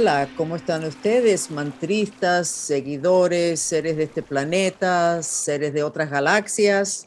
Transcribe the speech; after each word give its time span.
Hola, 0.00 0.30
¿cómo 0.34 0.56
están 0.56 0.82
ustedes? 0.84 1.50
Mantristas, 1.50 2.48
seguidores, 2.48 3.60
seres 3.60 3.98
de 3.98 4.04
este 4.04 4.22
planeta, 4.22 5.22
seres 5.22 5.74
de 5.74 5.82
otras 5.82 6.08
galaxias, 6.08 7.06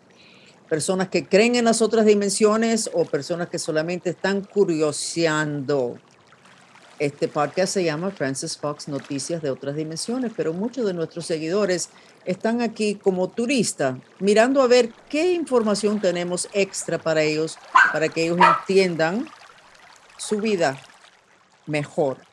personas 0.70 1.08
que 1.08 1.26
creen 1.26 1.56
en 1.56 1.66
las 1.66 1.82
otras 1.82 2.06
dimensiones 2.06 2.92
o 2.94 3.06
personas 3.06 3.50
que 3.50 3.58
solamente 3.58 4.12
están 4.12 4.42
curioseando. 4.44 5.98
Este 7.00 7.28
podcast 7.28 7.74
se 7.74 7.84
llama 7.84 8.12
Francis 8.12 8.60
Fox 8.60 8.88
Noticias 8.88 9.42
de 9.42 9.50
otras 9.50 9.76
dimensiones, 9.76 10.32
pero 10.38 10.54
muchos 10.54 10.86
de 10.86 10.94
nuestros 10.94 11.26
seguidores 11.26 11.90
están 12.26 12.62
aquí 12.62 12.94
como 12.94 13.28
turistas, 13.28 13.98
mirando 14.20 14.62
a 14.62 14.68
ver 14.68 14.92
qué 15.10 15.34
información 15.34 16.00
tenemos 16.00 16.48
extra 16.54 17.00
para 17.00 17.24
ellos, 17.24 17.58
para 17.92 18.08
que 18.08 18.26
ellos 18.26 18.38
entiendan 18.38 19.28
su 20.16 20.38
vida 20.38 20.80
mejor. 21.66 22.33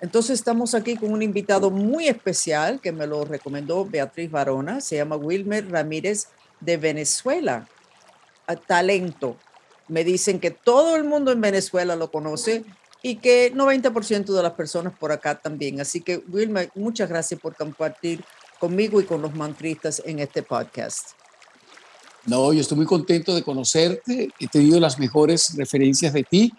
Entonces 0.00 0.38
estamos 0.38 0.74
aquí 0.74 0.96
con 0.96 1.12
un 1.12 1.22
invitado 1.22 1.70
muy 1.70 2.08
especial 2.08 2.80
que 2.80 2.92
me 2.92 3.06
lo 3.06 3.24
recomendó 3.24 3.84
Beatriz 3.84 4.30
Varona, 4.30 4.80
se 4.80 4.96
llama 4.96 5.16
Wilmer 5.16 5.70
Ramírez 5.70 6.28
de 6.60 6.76
Venezuela. 6.76 7.68
A 8.46 8.56
talento. 8.56 9.36
Me 9.88 10.02
dicen 10.02 10.40
que 10.40 10.50
todo 10.50 10.96
el 10.96 11.04
mundo 11.04 11.30
en 11.30 11.40
Venezuela 11.40 11.96
lo 11.96 12.10
conoce 12.10 12.64
y 13.02 13.16
que 13.16 13.52
90% 13.54 14.24
de 14.24 14.42
las 14.42 14.52
personas 14.52 14.92
por 14.98 15.12
acá 15.12 15.40
también. 15.40 15.80
Así 15.80 16.00
que 16.00 16.18
Wilmer, 16.28 16.70
muchas 16.74 17.08
gracias 17.08 17.40
por 17.40 17.54
compartir 17.54 18.24
conmigo 18.58 19.00
y 19.00 19.04
con 19.04 19.22
los 19.22 19.34
mantristas 19.34 20.02
en 20.04 20.18
este 20.18 20.42
podcast. 20.42 21.10
No, 22.26 22.52
yo 22.52 22.60
estoy 22.60 22.76
muy 22.76 22.86
contento 22.86 23.34
de 23.34 23.42
conocerte, 23.42 24.28
he 24.38 24.48
tenido 24.48 24.78
las 24.78 24.98
mejores 24.98 25.56
referencias 25.56 26.12
de 26.12 26.22
ti 26.22 26.52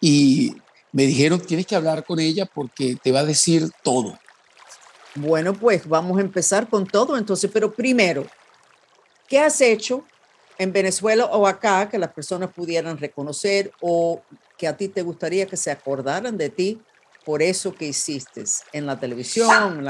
y 0.00 0.54
me 0.92 1.04
dijeron 1.04 1.40
tienes 1.40 1.66
que 1.66 1.76
hablar 1.76 2.04
con 2.04 2.20
ella 2.20 2.46
porque 2.46 2.96
te 3.02 3.12
va 3.12 3.20
a 3.20 3.24
decir 3.24 3.70
todo. 3.82 4.18
Bueno, 5.14 5.52
pues 5.52 5.88
vamos 5.88 6.18
a 6.18 6.20
empezar 6.20 6.68
con 6.68 6.86
todo 6.86 7.16
entonces, 7.16 7.50
pero 7.52 7.72
primero, 7.72 8.26
¿qué 9.26 9.40
has 9.40 9.60
hecho 9.60 10.04
en 10.58 10.72
Venezuela 10.72 11.26
o 11.26 11.46
acá 11.46 11.88
que 11.88 11.98
las 11.98 12.12
personas 12.12 12.50
pudieran 12.52 12.98
reconocer 12.98 13.72
o 13.80 14.22
que 14.56 14.66
a 14.66 14.76
ti 14.76 14.88
te 14.88 15.02
gustaría 15.02 15.46
que 15.46 15.56
se 15.56 15.70
acordaran 15.70 16.36
de 16.36 16.50
ti 16.50 16.80
por 17.24 17.42
eso 17.42 17.74
que 17.74 17.86
hiciste 17.86 18.44
en 18.72 18.86
la 18.86 18.98
televisión, 18.98 19.84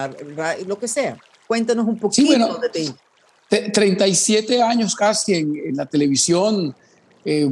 lo 0.66 0.78
que 0.78 0.88
sea? 0.88 1.18
Cuéntanos 1.46 1.86
un 1.86 1.98
poquito 1.98 2.58
de 2.58 2.68
ti. 2.68 2.94
37 3.48 4.62
años 4.62 4.94
casi 4.94 5.34
en, 5.34 5.76
la 5.76 5.86
televisión, 5.86 6.74
eh, 7.24 7.48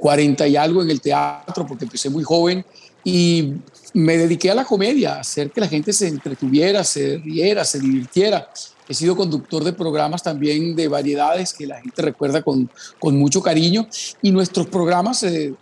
40 0.00 0.46
y 0.46 0.56
algo 0.56 0.82
en 0.82 0.90
el 0.90 1.00
teatro, 1.00 1.66
porque 1.66 1.84
empecé 1.84 2.10
muy 2.10 2.24
joven 2.24 2.64
y 3.04 3.54
me 3.94 4.16
dediqué 4.16 4.50
a 4.50 4.54
la 4.54 4.64
comedia, 4.64 5.16
a 5.16 5.20
hacer 5.20 5.50
que 5.50 5.60
la 5.60 5.68
gente 5.68 5.92
se 5.92 6.08
entretuviera, 6.08 6.84
se 6.84 7.18
riera, 7.18 7.64
se 7.64 7.80
divirtiera. 7.80 8.50
He 8.88 8.94
sido 8.94 9.16
conductor 9.16 9.64
de 9.64 9.72
programas 9.72 10.22
también 10.22 10.74
de 10.74 10.88
variedades 10.88 11.52
que 11.52 11.66
la 11.66 11.80
gente 11.80 12.02
recuerda 12.02 12.42
con, 12.42 12.70
con 12.98 13.16
mucho 13.18 13.42
cariño 13.42 13.86
y 14.22 14.30
nuestros 14.30 14.66
programas 14.66 15.18
se, 15.18 15.54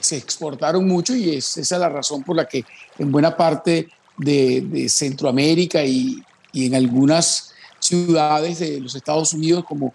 se 0.00 0.16
exportaron 0.16 0.86
mucho 0.86 1.14
y 1.14 1.36
es, 1.36 1.56
esa 1.56 1.76
es 1.76 1.80
la 1.80 1.88
razón 1.88 2.22
por 2.22 2.36
la 2.36 2.46
que 2.46 2.64
en 2.98 3.10
buena 3.10 3.36
parte 3.36 3.88
de, 4.16 4.60
de 4.62 4.88
Centroamérica 4.88 5.84
y, 5.84 6.22
y 6.52 6.66
en 6.66 6.74
algunas 6.74 7.52
ciudades 7.78 8.58
de 8.60 8.80
los 8.80 8.94
Estados 8.94 9.32
Unidos 9.32 9.64
como 9.64 9.94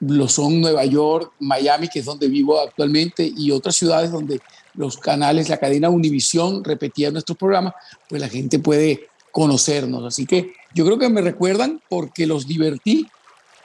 lo 0.00 0.28
son 0.28 0.60
Nueva 0.60 0.84
York, 0.84 1.32
Miami, 1.40 1.88
que 1.88 2.00
es 2.00 2.04
donde 2.04 2.28
vivo 2.28 2.60
actualmente, 2.60 3.32
y 3.36 3.50
otras 3.50 3.76
ciudades 3.76 4.10
donde 4.10 4.40
los 4.74 4.98
canales, 4.98 5.48
la 5.48 5.58
cadena 5.58 5.88
Univisión 5.88 6.62
repetía 6.62 7.10
nuestros 7.10 7.38
programas, 7.38 7.74
pues 8.08 8.20
la 8.20 8.28
gente 8.28 8.58
puede 8.58 9.08
conocernos. 9.30 10.04
Así 10.04 10.26
que 10.26 10.52
yo 10.74 10.84
creo 10.84 10.98
que 10.98 11.08
me 11.08 11.22
recuerdan 11.22 11.80
porque 11.88 12.26
los 12.26 12.46
divertí 12.46 13.06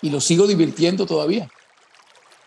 y 0.01 0.09
los 0.09 0.23
sigo 0.23 0.47
divirtiendo 0.47 1.05
todavía. 1.05 1.49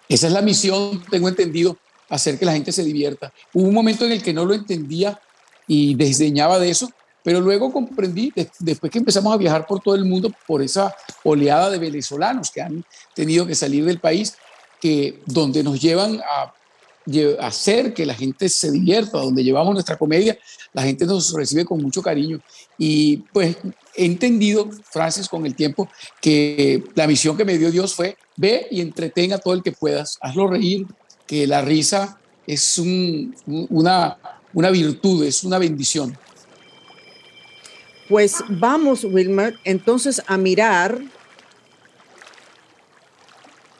Esa 0.08 0.26
es 0.26 0.32
la 0.32 0.42
misión, 0.42 1.02
tengo 1.10 1.28
entendido, 1.28 1.76
hacer 2.08 2.38
que 2.38 2.44
la 2.44 2.52
gente 2.52 2.72
se 2.72 2.84
divierta. 2.84 3.32
Hubo 3.52 3.68
un 3.68 3.74
momento 3.74 4.04
en 4.04 4.12
el 4.12 4.22
que 4.22 4.32
no 4.32 4.44
lo 4.44 4.54
entendía 4.54 5.20
y 5.66 5.94
desdeñaba 5.94 6.58
de 6.58 6.70
eso, 6.70 6.90
pero 7.24 7.40
luego 7.40 7.72
comprendí, 7.72 8.32
después 8.60 8.92
que 8.92 8.98
empezamos 8.98 9.32
a 9.32 9.38
viajar 9.38 9.66
por 9.66 9.80
todo 9.80 9.94
el 9.94 10.04
mundo, 10.04 10.30
por 10.46 10.60
esa 10.60 10.94
oleada 11.24 11.70
de 11.70 11.78
venezolanos 11.78 12.50
que 12.50 12.60
han 12.60 12.84
tenido 13.14 13.46
que 13.46 13.54
salir 13.54 13.84
del 13.86 13.98
país, 13.98 14.36
que 14.78 15.22
donde 15.24 15.64
nos 15.64 15.80
llevan 15.80 16.20
a, 16.20 16.52
hacer 17.40 17.92
que 17.92 18.06
la 18.06 18.14
gente 18.14 18.48
se 18.48 18.70
divierta, 18.70 19.18
donde 19.18 19.44
llevamos 19.44 19.74
nuestra 19.74 19.96
comedia, 19.96 20.38
la 20.72 20.82
gente 20.82 21.04
nos 21.04 21.32
recibe 21.32 21.64
con 21.64 21.82
mucho 21.82 22.02
cariño. 22.02 22.40
Y 22.78 23.18
pues 23.32 23.56
he 23.94 24.04
entendido, 24.04 24.70
Francis, 24.90 25.28
con 25.28 25.44
el 25.44 25.54
tiempo, 25.54 25.88
que 26.20 26.84
la 26.94 27.06
misión 27.06 27.36
que 27.36 27.44
me 27.44 27.58
dio 27.58 27.70
Dios 27.70 27.94
fue, 27.94 28.16
ve 28.36 28.68
y 28.70 28.80
entretenga 28.80 29.36
a 29.36 29.38
todo 29.38 29.54
el 29.54 29.62
que 29.62 29.72
puedas, 29.72 30.18
hazlo 30.20 30.48
reír, 30.48 30.86
que 31.26 31.46
la 31.46 31.62
risa 31.62 32.18
es 32.46 32.78
una, 32.78 34.18
una 34.52 34.70
virtud, 34.70 35.24
es 35.24 35.44
una 35.44 35.58
bendición. 35.58 36.16
Pues 38.08 38.44
vamos, 38.48 39.04
Wilmer, 39.04 39.58
entonces 39.64 40.22
a 40.26 40.36
mirar 40.36 41.00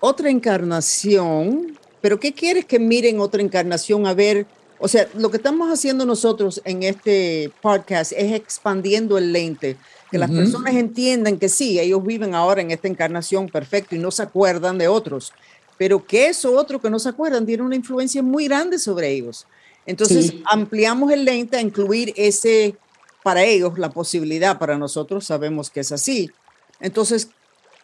otra 0.01 0.31
encarnación. 0.31 1.79
Pero 2.01 2.21
¿qué 2.21 2.33
quieres 2.33 2.67
que 2.67 2.79
miren 2.79 3.21
otra 3.21 3.41
encarnación? 3.41 4.07
A 4.07 4.13
ver, 4.13 4.47
o 4.79 4.89
sea, 4.89 5.09
lo 5.17 5.31
que 5.31 5.39
estamos 5.39 5.71
haciendo 5.71 6.05
nosotros 6.05 6.61
en 6.65 6.83
este 6.83 7.51
podcast 7.63 8.13
es 8.13 8.33
expandiendo 8.33 9.17
el 9.17 9.33
lente, 9.33 9.77
que 10.11 10.19
las 10.19 10.31
personas 10.31 10.75
entiendan 10.75 11.39
que 11.39 11.49
sí, 11.49 11.81
ellos 11.81 12.05
viven 12.05 12.35
ahora 12.35 12.61
en 12.61 12.71
esta 12.71 12.89
encarnación 12.89 13.49
perfecto 13.49 13.97
y 13.97 13.99
no 13.99 14.11
se 14.11 14.23
acuerdan 14.23 14.77
de 14.77 14.89
otros, 14.89 15.33
pero 15.79 16.05
que 16.05 16.27
eso 16.27 16.55
otro 16.55 16.81
que 16.81 16.91
no 16.91 16.99
se 16.99 17.09
acuerdan 17.09 17.47
tiene 17.47 17.63
una 17.63 17.77
influencia 17.77 18.23
muy 18.23 18.47
grande 18.47 18.79
sobre 18.79 19.11
ellos. 19.11 19.47
Entonces, 19.87 20.35
ampliamos 20.45 21.11
el 21.13 21.25
lente 21.25 21.57
a 21.57 21.61
incluir 21.61 22.13
ese 22.17 22.77
para 23.25 23.43
ellos 23.43 23.79
la 23.79 23.91
posibilidad, 23.91 24.59
para 24.59 24.77
nosotros 24.77 25.25
sabemos 25.25 25.71
que 25.71 25.81
es 25.81 25.91
así. 25.91 26.31
Entonces, 26.79 27.29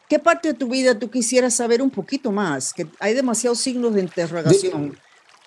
¿qué 0.07 0.19
parte 0.19 0.49
de 0.49 0.55
tu 0.55 0.69
vida 0.69 0.99
tú 0.99 1.11
quisieras 1.11 1.55
saber 1.55 1.81
un 1.81 1.89
poquito 1.89 2.31
más? 2.31 2.75
Que 2.75 2.87
hay 2.99 3.15
demasiados 3.15 3.59
signos 3.59 3.95
de 3.95 4.03
interrogación. 4.03 4.99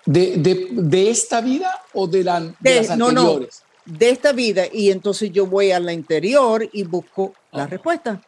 ¿De, 0.04 0.36
de, 0.36 0.68
de, 0.72 1.10
esta 1.10 1.40
vida 1.40 1.80
o 1.94 2.08
de, 2.08 2.24
la, 2.24 2.40
de, 2.40 2.74
las 2.74 2.90
anteriores? 2.90 2.98
No, 2.98 3.12
no, 3.12 3.46
de 3.84 4.10
esta 4.10 4.32
vida. 4.32 4.64
Y 4.70 4.90
entonces 4.90 5.30
yo 5.32 5.46
voy 5.46 5.70
a 5.70 5.78
la 5.78 5.92
interior 5.92 6.68
y 6.72 6.82
busco 6.82 7.32
la 7.52 7.68
respuesta. 7.68 8.20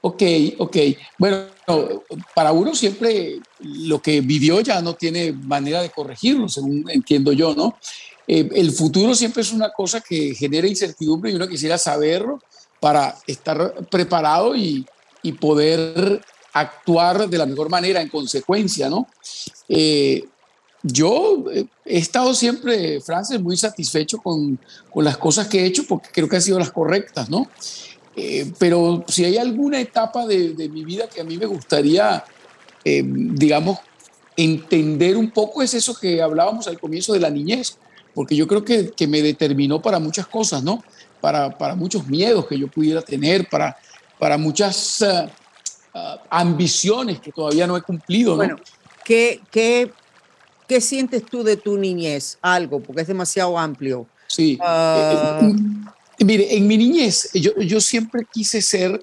Ok, 0.00 0.22
ok. 0.56 0.76
Bueno, 1.18 1.44
para 2.34 2.52
uno 2.52 2.74
siempre 2.74 3.40
lo 3.60 4.00
que 4.00 4.22
vivió 4.22 4.60
ya 4.62 4.80
no 4.80 4.94
tiene 4.94 5.32
manera 5.32 5.82
de 5.82 5.90
corregirlo, 5.90 6.48
según 6.48 6.88
entiendo 6.88 7.32
yo, 7.32 7.54
¿no? 7.54 7.76
Eh, 8.30 8.46
el 8.56 8.72
futuro 8.72 9.14
siempre 9.14 9.40
es 9.40 9.52
una 9.52 9.70
cosa 9.70 10.02
que 10.02 10.34
genera 10.34 10.68
incertidumbre 10.68 11.30
y 11.30 11.34
uno 11.34 11.48
quisiera 11.48 11.78
saberlo 11.78 12.42
para 12.78 13.16
estar 13.26 13.86
preparado 13.90 14.54
y, 14.54 14.86
poder 15.40 16.22
actuar 16.54 17.28
de 17.28 17.36
la 17.36 17.44
mejor 17.44 17.68
manera 17.68 18.00
en 18.00 18.08
consecuencia, 18.08 18.88
¿no? 18.88 19.06
Eh, 19.68 20.24
yo 20.82 21.44
eh, 21.52 21.66
he 21.84 21.98
estado 21.98 22.32
siempre, 22.32 22.98
Francis, 23.02 23.38
muy 23.38 23.54
satisfecho 23.58 24.16
con, 24.22 24.58
las 24.94 25.18
cosas 25.18 25.46
que 25.46 25.60
he 25.60 25.66
hecho 25.66 25.84
porque 25.86 26.08
creo 26.10 26.26
que 26.26 26.36
han 26.36 26.42
sido 26.42 26.58
las 26.58 26.70
correctas, 26.70 27.28
¿no? 27.28 27.48
pero 28.58 29.04
si 29.06 29.24
hay 29.24 29.36
alguna 29.36 29.78
etapa 29.78 30.26
de, 30.26 30.54
de, 30.54 30.68
mi 30.68 30.84
vida 30.84 31.08
que 31.08 31.20
a 31.20 31.24
mí 31.24 31.36
me 31.36 31.46
gustaría, 31.46 32.24
digamos, 32.82 33.78
entender 34.36 35.16
un 35.16 35.30
poco, 35.30 35.62
es 35.62 35.74
eso 35.74 35.94
que 35.94 36.20
hablábamos 36.20 36.66
al 36.66 36.80
comienzo 36.80 37.12
de 37.12 37.20
la 37.20 37.30
niñez 37.30 37.76
porque 38.18 38.34
yo 38.34 38.48
creo 38.48 38.64
que, 38.64 38.90
que 38.90 39.06
me 39.06 39.22
determinó 39.22 39.80
para 39.80 40.00
muchas 40.00 40.26
cosas, 40.26 40.60
¿no? 40.64 40.82
Para, 41.20 41.56
para, 41.56 41.76
muchos 41.76 42.08
miedos 42.08 42.48
que 42.48 42.58
yo 42.58 42.66
pudiera 42.66 43.00
tener, 43.00 43.48
para, 43.48 43.76
para 44.18 44.36
muchas 44.36 45.00
uh, 45.02 45.28
uh, 45.96 46.18
ambiciones 46.28 47.20
que 47.20 47.30
todavía 47.30 47.68
no 47.68 47.76
he 47.76 47.82
cumplido, 47.82 48.32
¿no? 48.32 48.38
Bueno, 48.38 48.56
¿qué, 49.04 49.40
qué, 49.52 49.92
qué 50.66 50.80
sientes 50.80 51.24
tú 51.26 51.44
de 51.44 51.56
tu 51.56 51.78
niñez? 51.78 52.38
Algo, 52.42 52.80
porque 52.80 53.02
es 53.02 53.06
demasiado 53.06 53.56
amplio. 53.56 54.04
Sí. 54.26 54.58
Uh... 54.60 55.54
mire, 56.18 56.56
en 56.56 56.66
mi 56.66 56.76
niñez 56.76 57.30
yo, 57.34 57.52
yo 57.60 57.80
siempre 57.80 58.26
quise 58.32 58.60
ser 58.60 59.00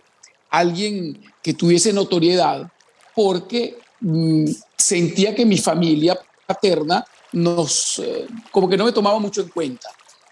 alguien 0.50 1.22
que 1.42 1.54
tuviese 1.54 1.94
notoriedad 1.94 2.70
porque 3.16 3.78
mm, 4.02 4.44
sentía 4.76 5.34
que 5.34 5.46
mi 5.46 5.58
familia 5.58 6.20
paterna 6.46 7.06
nos, 7.36 8.00
eh, 8.00 8.28
como 8.50 8.68
que 8.70 8.78
no 8.78 8.86
me 8.86 8.92
tomaba 8.92 9.20
mucho 9.20 9.42
en 9.42 9.50
cuenta. 9.50 9.90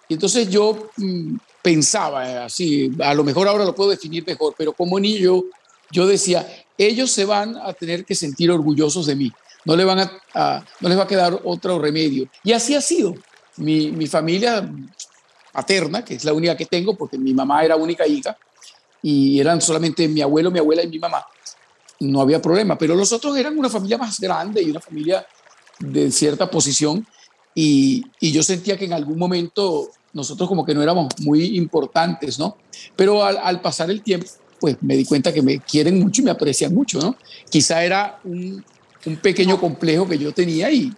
Y 0.08 0.16
entonces 0.16 0.50
yo 0.50 0.90
mm, 0.98 1.36
pensaba 1.62 2.30
eh, 2.30 2.38
así, 2.38 2.92
a 3.00 3.14
lo 3.14 3.24
mejor 3.24 3.48
ahora 3.48 3.66
lo 3.66 3.76
puedo 3.76 3.92
definir 3.92 4.26
mejor, 4.26 4.56
pero 4.58 4.74
como 4.74 5.00
niño 5.00 5.44
yo 5.92 6.08
decía, 6.08 6.48
ellos 6.78 7.12
se 7.12 7.26
van 7.26 7.58
a 7.58 7.74
tener 7.74 8.06
que 8.06 8.16
sentir 8.16 8.50
orgullosos 8.50 9.06
de 9.06 9.16
mí, 9.16 9.32
no, 9.66 9.76
le 9.76 9.86
van 9.86 10.00
a, 10.34 10.66
no 10.80 10.90
les 10.90 10.98
va 10.98 11.04
a 11.04 11.08
quedar 11.08 11.40
otro 11.44 11.80
remedio. 11.80 12.28
Y 12.44 12.54
así 12.54 12.76
ha 12.76 12.82
sido. 12.82 13.14
Mi, 13.58 13.92
mi 13.92 14.08
familia 14.08 14.68
paterna, 15.52 16.04
que 16.04 16.16
es 16.16 16.26
la 16.26 16.34
única 16.34 16.58
que 16.58 16.66
tengo, 16.66 16.96
porque 16.96 17.18
mi 17.18 17.34
mamá 17.34 17.64
era 17.64 17.76
única 17.76 18.08
hija, 18.08 18.36
y 19.02 19.40
eran 19.40 19.62
solamente 19.62 20.08
mi 20.08 20.22
abuelo, 20.22 20.50
mi 20.50 20.60
abuela 20.60 20.82
y 20.82 20.88
mi 20.88 20.98
mamá, 20.98 21.24
no 22.00 22.22
había 22.22 22.42
problema. 22.42 22.78
Pero 22.78 22.96
los 22.96 23.12
otros 23.12 23.38
eran 23.38 23.58
una 23.58 23.70
familia 23.70 23.98
más 23.98 24.20
grande 24.20 24.64
y 24.64 24.72
una 24.72 24.80
familia 24.80 25.26
de 25.92 26.12
cierta 26.12 26.50
posición, 26.50 27.06
y, 27.56 28.04
y 28.20 28.32
yo 28.32 28.42
sentía 28.42 28.78
que 28.78 28.86
en 28.86 28.94
algún 28.94 29.18
momento 29.18 29.90
nosotros 30.14 30.48
como 30.48 30.66
que 30.66 30.74
no 30.74 30.82
éramos 30.82 31.08
muy 31.20 31.58
importantes, 31.58 32.40
¿no? 32.40 32.58
Pero 32.96 33.24
al, 33.24 33.38
al 33.38 33.62
pasar 33.62 33.90
el 33.90 34.02
tiempo, 34.02 34.28
pues 34.60 34.78
me 34.82 34.96
di 34.96 35.06
cuenta 35.06 35.34
que 35.34 35.42
me 35.42 35.60
quieren 35.60 36.00
mucho 36.00 36.22
y 36.22 36.26
me 36.26 36.32
aprecian 36.32 36.74
mucho, 36.74 37.00
¿no? 37.00 37.16
Quizá 37.50 37.84
era 37.84 38.20
un, 38.24 38.64
un 39.06 39.16
pequeño 39.18 39.60
complejo 39.60 40.08
que 40.08 40.18
yo 40.18 40.32
tenía 40.32 40.72
y, 40.72 40.94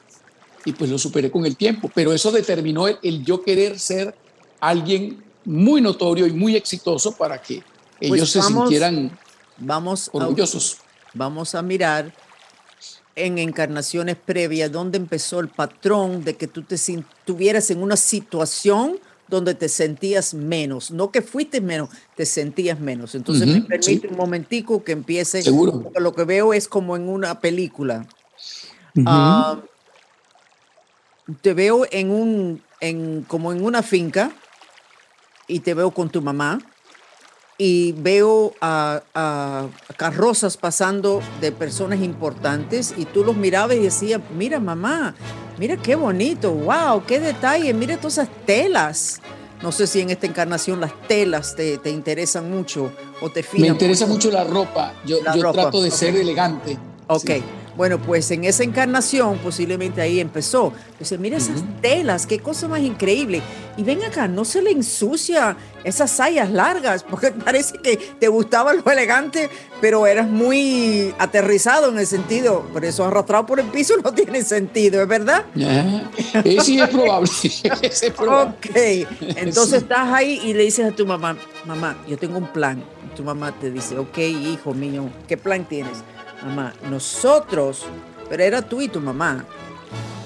y 0.65 0.73
pues 0.73 0.89
lo 0.89 0.97
superé 0.97 1.31
con 1.31 1.45
el 1.45 1.55
tiempo, 1.55 1.89
pero 1.93 2.13
eso 2.13 2.31
determinó 2.31 2.87
el, 2.87 3.23
yo 3.23 3.41
querer 3.41 3.79
ser 3.79 4.15
alguien 4.59 5.23
muy 5.45 5.81
notorio 5.81 6.25
y 6.27 6.31
muy 6.31 6.55
exitoso 6.55 7.11
para 7.13 7.41
que 7.41 7.63
pues 7.99 8.11
ellos 8.13 8.31
se 8.31 8.41
sintieran 8.41 9.17
vamos 9.57 10.09
orgullosos. 10.11 10.77
vamos 11.13 11.55
a 11.55 11.61
mirar 11.61 12.13
en 13.15 13.37
encarnaciones 13.37 14.17
previas 14.17 14.71
dónde 14.71 14.97
empezó 14.97 15.39
el 15.39 15.47
patrón 15.47 16.23
de 16.23 16.35
que 16.35 16.47
tú 16.47 16.63
te 16.63 16.75
estuvieras 16.75 17.69
en 17.71 17.81
una 17.81 17.95
situación 17.95 18.97
donde 19.27 19.55
te 19.55 19.69
sentías 19.69 20.33
menos, 20.33 20.91
no 20.91 21.11
que 21.11 21.21
fuiste 21.21 21.59
menos, 21.59 21.89
te 22.15 22.25
sentías 22.25 22.79
menos. 22.79 23.15
Entonces 23.15 23.47
me 23.47 23.61
permite 23.61 24.07
un 24.07 24.17
momentico 24.17 24.83
que 24.83 24.91
empiece. 24.91 25.41
Seguro. 25.41 25.91
Lo 25.95 26.13
que 26.13 26.25
veo 26.25 26.53
es 26.53 26.67
como 26.67 26.95
en 26.95 27.09
una 27.09 27.39
película 27.39 28.05
te 31.41 31.53
veo 31.53 31.85
en 31.91 32.11
un, 32.11 32.61
en, 32.79 33.23
como 33.23 33.51
en 33.51 33.63
una 33.63 33.81
finca 33.81 34.31
y 35.47 35.59
te 35.59 35.73
veo 35.73 35.91
con 35.91 36.09
tu 36.09 36.21
mamá 36.21 36.59
y 37.57 37.93
veo 37.93 38.53
a, 38.61 39.01
a, 39.13 39.67
carrozas 39.97 40.57
pasando 40.57 41.21
de 41.39 41.51
personas 41.51 42.01
importantes 42.01 42.93
y 42.97 43.05
tú 43.05 43.23
los 43.23 43.35
mirabas 43.35 43.77
y 43.77 43.81
decías, 43.81 44.21
mira 44.35 44.59
mamá, 44.59 45.15
mira 45.57 45.77
qué 45.77 45.95
bonito, 45.95 46.51
wow, 46.51 47.03
qué 47.05 47.19
detalle, 47.19 47.73
mira 47.73 47.97
todas 47.97 48.17
esas 48.19 48.29
telas. 48.45 49.21
No 49.61 49.71
sé 49.71 49.87
si 49.87 50.01
en 50.01 50.09
esta 50.09 50.27
encarnación 50.27 50.81
las 50.81 50.91
telas 51.07 51.55
te, 51.55 51.77
te 51.77 51.89
interesan 51.89 52.51
mucho 52.51 52.91
o 53.21 53.29
te 53.29 53.43
Me 53.53 53.67
interesa 53.67 54.05
mucho, 54.05 54.29
la 54.29 54.43
ropa, 54.43 54.93
yo, 55.05 55.17
yo 55.33 55.51
trato 55.51 55.81
de 55.81 55.91
ser 55.91 56.15
elegante. 56.15 56.77
Ok. 57.07 57.31
Bueno, 57.75 57.99
pues 58.01 58.31
en 58.31 58.45
esa 58.45 58.63
encarnación 58.63 59.37
posiblemente 59.39 60.01
ahí 60.01 60.19
empezó. 60.19 60.71
Dice, 60.97 61.17
mira 61.17 61.37
esas 61.37 61.61
telas, 61.81 62.25
qué 62.25 62.39
cosa 62.39 62.67
más 62.67 62.79
increíble. 62.79 63.41
Y 63.77 63.83
ven 63.83 64.01
acá, 64.03 64.29
no 64.29 64.45
se 64.45 64.61
le 64.61 64.71
ensucia 64.71 65.57
esas 65.83 66.09
sayas 66.09 66.49
largas, 66.49 67.03
porque 67.09 67.31
parece 67.31 67.77
que 67.79 67.97
te 67.97 68.27
gustaba 68.29 68.73
lo 68.73 68.89
elegante, 68.89 69.49
pero 69.81 70.07
eras 70.07 70.29
muy 70.29 71.13
aterrizado 71.19 71.89
en 71.89 71.99
el 71.99 72.07
sentido. 72.07 72.61
Por 72.71 72.85
eso 72.85 73.03
arrastrado 73.03 73.45
por 73.45 73.59
el 73.59 73.67
piso 73.67 73.95
no 74.03 74.13
tiene 74.13 74.43
sentido, 74.43 75.01
¿es 75.01 75.07
verdad? 75.07 75.45
Eh, 75.55 76.57
sí, 76.61 76.79
es 76.79 76.89
probable. 76.89 77.29
es 77.81 78.11
probable. 78.15 78.53
Ok, 78.57 79.09
entonces 79.35 79.83
estás 79.83 80.13
ahí 80.13 80.39
y 80.43 80.53
le 80.53 80.63
dices 80.63 80.85
a 80.85 80.95
tu 80.95 81.05
mamá, 81.05 81.37
mamá, 81.65 81.97
yo 82.07 82.17
tengo 82.17 82.37
un 82.37 82.47
plan. 82.47 82.81
tu 83.17 83.23
mamá 83.23 83.53
te 83.59 83.69
dice, 83.69 83.97
ok, 83.97 84.17
hijo 84.17 84.73
mío, 84.73 85.09
¿qué 85.27 85.35
plan 85.35 85.65
tienes? 85.65 86.03
Mamá, 86.45 86.73
nosotros, 86.89 87.85
pero 88.29 88.43
era 88.43 88.61
tú 88.61 88.81
y 88.81 88.87
tu 88.87 89.01
mamá, 89.01 89.43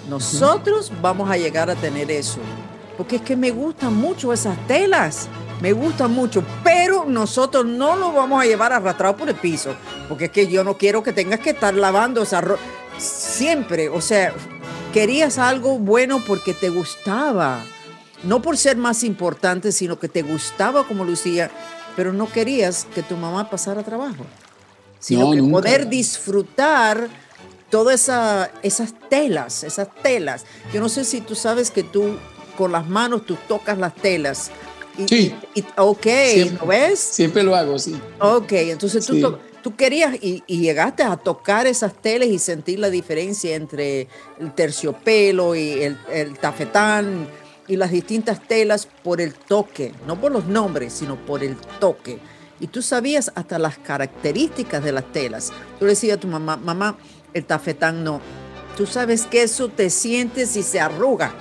nosotros 0.10 0.92
vamos 1.02 1.30
a 1.30 1.38
llegar 1.38 1.70
a 1.70 1.76
tener 1.76 2.12
eso. 2.12 2.40
Porque 2.98 3.18
es 3.18 3.22
que 3.22 3.38
me 3.38 3.52
gustan 3.52 3.96
mucho 3.96 4.34
esas 4.34 4.58
telas, 4.68 5.30
me 5.62 5.72
gustan 5.72 6.12
mucho, 6.12 6.44
pero 6.64 7.06
nosotros 7.06 7.66
no 7.66 7.96
lo 7.96 8.12
vamos 8.12 8.42
a 8.42 8.46
llevar 8.46 8.74
arrastrado 8.74 9.16
por 9.16 9.30
el 9.30 9.36
piso, 9.36 9.74
porque 10.10 10.26
es 10.26 10.32
que 10.32 10.48
yo 10.48 10.64
no 10.66 10.78
quiero 10.78 11.02
que 11.02 11.14
tengas 11.14 11.40
que 11.40 11.52
estar 11.52 11.74
lavando 11.74 12.24
esa 12.24 12.42
ropa 12.42 12.62
siempre, 12.98 13.88
o 13.88 14.02
sea, 14.02 14.34
querías 14.92 15.38
algo 15.38 15.80
bueno 15.80 16.22
porque 16.28 16.54
te 16.54 16.70
gustaba, 16.70 17.64
no 18.24 18.42
por 18.42 18.58
ser 18.58 18.76
más 18.76 19.06
importante, 19.06 19.72
sino 19.72 19.98
que 19.98 20.10
te 20.10 20.22
gustaba 20.22 20.86
como 20.86 21.06
lucía, 21.06 21.50
pero 21.96 22.12
no 22.12 22.30
querías 22.30 22.86
que 22.94 23.02
tu 23.02 23.16
mamá 23.16 23.50
pasara 23.50 23.84
trabajo 23.84 24.26
sino 25.00 25.32
que 25.32 25.42
poder 25.42 25.88
disfrutar 25.88 27.10
todas 27.70 28.02
esa, 28.02 28.52
esas 28.62 28.94
telas, 29.10 29.64
esas 29.64 29.88
telas. 30.02 30.46
Yo 30.74 30.82
no 30.82 30.90
sé 30.90 31.06
si 31.06 31.22
tú 31.22 31.36
sabes 31.36 31.72
que 31.72 31.84
tú 31.84 32.18
con 32.58 32.72
las 32.72 32.88
manos 32.88 33.26
tú 33.26 33.38
tocas 33.48 33.78
las 33.78 33.96
telas. 33.96 34.52
Y, 34.98 35.08
sí. 35.08 35.36
ok, 35.78 36.06
¿lo 36.60 36.68
ves? 36.68 37.00
Siempre 37.00 37.42
lo 37.44 37.56
hago, 37.56 37.80
sí. 37.80 37.98
Ok, 38.20 38.52
entonces 38.52 39.06
tú, 39.06 39.38
tú 39.64 39.76
querías 39.78 40.16
y, 40.22 40.44
llegaste 40.46 41.04
a 41.04 41.16
tocar 41.16 41.68
esas 41.68 41.94
telas 41.94 42.28
y 42.28 42.38
sentir 42.38 42.80
la 42.80 42.90
diferencia 42.90 43.56
entre 43.56 44.10
el 44.40 44.54
terciopelo 44.54 45.56
y 45.56 45.84
el, 45.84 45.98
el 46.12 46.38
tafetán 46.38 47.30
y 47.70 47.78
las 47.78 47.92
distintas 47.92 48.46
telas 48.46 48.90
por 49.04 49.22
el 49.22 49.36
toque, 49.36 49.94
no 50.06 50.20
por 50.20 50.34
los 50.34 50.46
nombres, 50.46 50.92
sino 50.92 51.16
por 51.16 51.44
el 51.44 51.56
toque 51.80 52.20
y 52.60 52.68
tú 52.68 52.82
sabías 52.82 53.32
hasta 53.36 53.60
las 53.60 53.78
características 53.78 54.84
de 54.84 54.92
las 54.92 55.12
telas. 55.12 55.52
Tú 55.78 55.86
le 55.86 55.92
decías 55.92 56.18
a 56.18 56.20
tu 56.20 56.28
mamá, 56.28 56.58
mamá, 56.58 56.98
el 57.34 57.46
tafetán 57.46 58.04
no. 58.04 58.22
Tú 58.76 58.86
sabes 58.86 59.26
que 59.26 59.44
eso 59.44 59.70
te 59.70 59.90
sientes 59.90 60.56
y 60.56 60.64
se 60.64 60.80
arruga. 60.80 61.32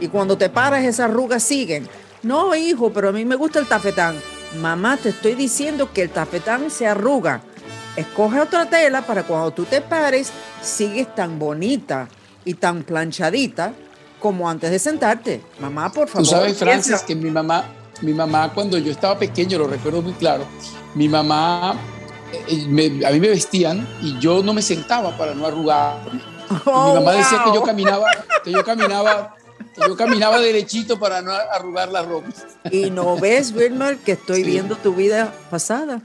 Y 0.00 0.08
cuando 0.08 0.38
te 0.38 0.48
paras, 0.48 0.84
esas 0.84 1.10
arrugas 1.10 1.42
siguen. 1.42 1.88
No, 2.22 2.54
hijo, 2.54 2.92
pero 2.92 3.08
a 3.08 3.12
mí 3.12 3.24
me 3.24 3.36
gusta 3.36 3.58
el 3.58 3.66
tafetán. 3.66 4.16
Mamá, 4.60 4.96
te 4.96 5.10
estoy 5.10 5.34
diciendo 5.34 5.92
que 5.92 6.02
el 6.02 6.10
tafetán 6.10 6.70
se 6.70 6.86
arruga. 6.86 7.42
Escoge 7.96 8.40
otra 8.40 8.68
tela 8.68 9.02
para 9.02 9.24
cuando 9.24 9.50
tú 9.50 9.64
te 9.64 9.80
pares, 9.80 10.30
sigues 10.62 11.12
tan 11.14 11.38
bonita 11.38 12.08
y 12.44 12.54
tan 12.54 12.82
planchadita 12.84 13.72
como 14.20 14.48
antes 14.48 14.70
de 14.70 14.78
sentarte. 14.78 15.42
Mamá, 15.60 15.92
por 15.92 16.08
favor. 16.08 16.24
Tú 16.24 16.30
sabes, 16.30 16.56
Francis, 16.56 17.02
que 17.02 17.14
mi 17.14 17.30
mamá, 17.30 17.64
mi 18.02 18.12
mamá 18.12 18.52
cuando 18.54 18.78
yo 18.78 18.90
estaba 18.90 19.18
pequeño, 19.18 19.58
lo 19.58 19.66
recuerdo 19.66 20.02
muy 20.02 20.12
claro, 20.12 20.46
mi 20.94 21.08
mamá, 21.08 21.76
eh, 22.48 23.02
a 23.06 23.10
mí 23.10 23.20
me 23.20 23.28
vestían 23.28 23.86
y 24.02 24.18
yo 24.18 24.42
no 24.42 24.52
me 24.52 24.62
sentaba 24.62 25.16
para 25.16 25.34
no 25.34 25.46
arrugar. 25.46 25.98
mi 26.12 26.58
oh, 26.66 26.94
mamá 26.94 27.12
decía 27.12 27.42
que 27.44 27.54
yo 27.54 27.62
caminaba, 27.62 28.06
que 28.44 28.52
yo 28.52 28.64
caminaba, 28.64 29.36
que 29.74 29.88
yo 29.88 29.96
caminaba 29.96 30.40
derechito 30.40 30.98
para 30.98 31.22
no 31.22 31.32
arrugar 31.32 31.90
la 31.90 32.02
ropa. 32.02 32.28
Y 32.70 32.90
no 32.90 33.16
ves, 33.16 33.52
Wilmer, 33.52 33.98
que 33.98 34.12
estoy 34.12 34.42
viendo 34.42 34.76
tu 34.76 34.94
vida 34.94 35.32
pasada. 35.50 36.00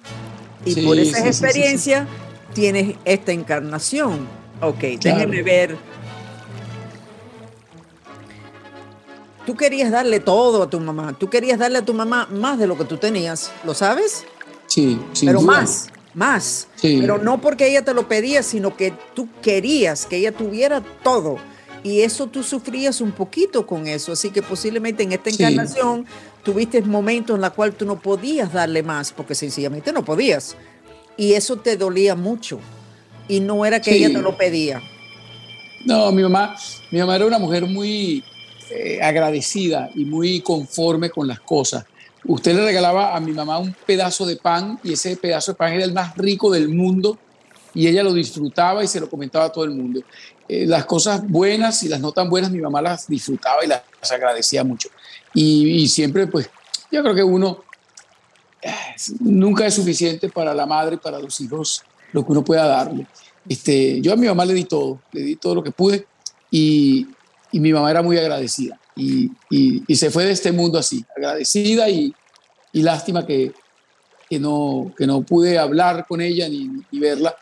Y 0.65 0.85
por 0.85 0.97
esa 0.97 1.25
experiencia 1.25 2.07
tienes 2.53 2.95
esta 3.05 3.31
encarnación. 3.31 4.27
Ok, 4.61 4.79
déjeme 5.01 5.41
ver 5.43 5.77
Tú 9.45 9.55
querías 9.55 9.91
darle 9.91 10.19
todo 10.19 10.63
a 10.63 10.69
tu 10.69 10.79
mamá. 10.79 11.17
Tú 11.17 11.29
querías 11.29 11.59
darle 11.59 11.79
a 11.79 11.85
tu 11.85 11.93
mamá 11.93 12.27
más 12.31 12.57
de 12.57 12.67
lo 12.67 12.77
que 12.77 12.85
tú 12.85 12.97
tenías. 12.97 13.51
¿Lo 13.65 13.73
sabes? 13.73 14.25
Sí, 14.67 14.99
sí. 15.11 15.25
Pero 15.25 15.41
más, 15.41 15.89
más. 16.13 16.67
Pero 16.81 17.17
no 17.17 17.41
porque 17.41 17.67
ella 17.67 17.83
te 17.83 17.93
lo 17.93 18.07
pedía, 18.07 18.41
sino 18.43 18.77
que 18.77 18.93
tú 19.13 19.27
querías 19.41 20.05
que 20.05 20.17
ella 20.17 20.31
tuviera 20.31 20.81
todo. 21.03 21.37
Y 21.83 22.01
eso 22.01 22.27
tú 22.27 22.43
sufrías 22.43 23.01
un 23.01 23.11
poquito 23.11 23.67
con 23.67 23.87
eso. 23.87 24.13
Así 24.13 24.29
que 24.29 24.41
posiblemente 24.41 25.03
en 25.03 25.11
esta 25.11 25.29
encarnación 25.29 26.05
tuviste 26.43 26.81
momentos 26.81 27.35
en 27.35 27.41
los 27.41 27.51
cuales 27.51 27.77
tú 27.77 27.85
no 27.85 27.99
podías 27.99 28.53
darle 28.53 28.81
más, 28.83 29.11
porque 29.11 29.35
sencillamente 29.35 29.91
no 29.91 30.05
podías. 30.05 30.55
Y 31.17 31.33
eso 31.33 31.57
te 31.57 31.75
dolía 31.75 32.15
mucho. 32.15 32.59
Y 33.27 33.41
no 33.41 33.65
era 33.65 33.81
que 33.81 33.95
ella 33.95 34.07
te 34.07 34.21
lo 34.21 34.37
pedía. 34.37 34.81
No, 35.85 36.11
mi 36.13 36.23
mamá, 36.23 36.55
mi 36.91 36.99
mamá 36.99 37.17
era 37.17 37.25
una 37.25 37.39
mujer 37.39 37.65
muy, 37.65 38.23
eh, 38.75 38.99
agradecida 39.03 39.91
y 39.93 40.03
muy 40.03 40.41
conforme 40.41 41.11
con 41.11 41.27
las 41.27 41.39
cosas. 41.39 41.85
Usted 42.25 42.55
le 42.55 42.65
regalaba 42.65 43.15
a 43.15 43.19
mi 43.19 43.31
mamá 43.31 43.59
un 43.59 43.75
pedazo 43.85 44.25
de 44.25 44.37
pan 44.37 44.79
y 44.83 44.93
ese 44.93 45.15
pedazo 45.15 45.51
de 45.51 45.57
pan 45.57 45.73
era 45.73 45.83
el 45.83 45.93
más 45.93 46.15
rico 46.17 46.49
del 46.49 46.69
mundo 46.69 47.19
y 47.75 47.87
ella 47.87 48.01
lo 48.01 48.13
disfrutaba 48.13 48.83
y 48.83 48.87
se 48.87 48.99
lo 48.99 49.09
comentaba 49.09 49.45
a 49.45 49.51
todo 49.51 49.65
el 49.65 49.71
mundo. 49.71 50.01
Eh, 50.47 50.65
las 50.65 50.85
cosas 50.85 51.27
buenas 51.27 51.83
y 51.83 51.87
las 51.87 51.99
no 51.99 52.11
tan 52.11 52.29
buenas 52.29 52.49
mi 52.49 52.61
mamá 52.61 52.81
las 52.81 53.07
disfrutaba 53.07 53.63
y 53.63 53.67
las 53.67 53.83
agradecía 54.11 54.63
mucho. 54.63 54.89
Y, 55.35 55.87
siempre, 55.87 56.25
pues, 56.25 56.49
yo 56.91 57.03
creo 57.03 57.13
que 57.13 57.23
uno 57.23 57.63
eh, 58.61 58.71
nunca 59.19 59.67
es 59.67 59.75
suficiente 59.75 60.29
para 60.29 60.53
la 60.53 60.65
madre, 60.65 60.97
para 60.97 61.19
los 61.19 61.39
hijos, 61.41 61.83
lo 62.11 62.25
que 62.25 62.31
uno 62.31 62.43
pueda 62.43 62.65
darle. 62.65 63.05
Este, 63.47 64.01
yo 64.01 64.13
a 64.13 64.15
mi 64.15 64.25
mamá 64.25 64.45
le 64.45 64.53
di 64.53 64.63
todo, 64.63 64.99
le 65.11 65.21
di 65.21 65.35
todo 65.35 65.55
lo 65.55 65.63
que 65.63 65.71
pude 65.71 66.07
y, 66.49 67.07
y 67.53 67.59
mi 67.59 67.71
mamá 67.71 67.89
era 67.89 68.01
muy 68.01 68.17
agradecida 68.17 68.77
y, 68.95 69.31
y, 69.49 69.95
se 69.95 70.11
fue 70.11 70.25
de 70.25 70.31
este 70.31 70.51
mundo 70.51 70.77
así, 70.77 71.05
agradecida 71.15 71.87
y, 71.89 72.13
y 72.73 72.81
lástima 72.81 73.25
que, 73.25 73.53
que, 74.29 74.39
no, 74.39 74.91
que 74.97 75.07
no 75.07 75.21
pude 75.21 75.57
hablar 75.57 76.05
con 76.07 76.19
ella 76.19 76.49
ni, 76.49 76.69
ni, 76.91 76.99
verla. 76.99 77.35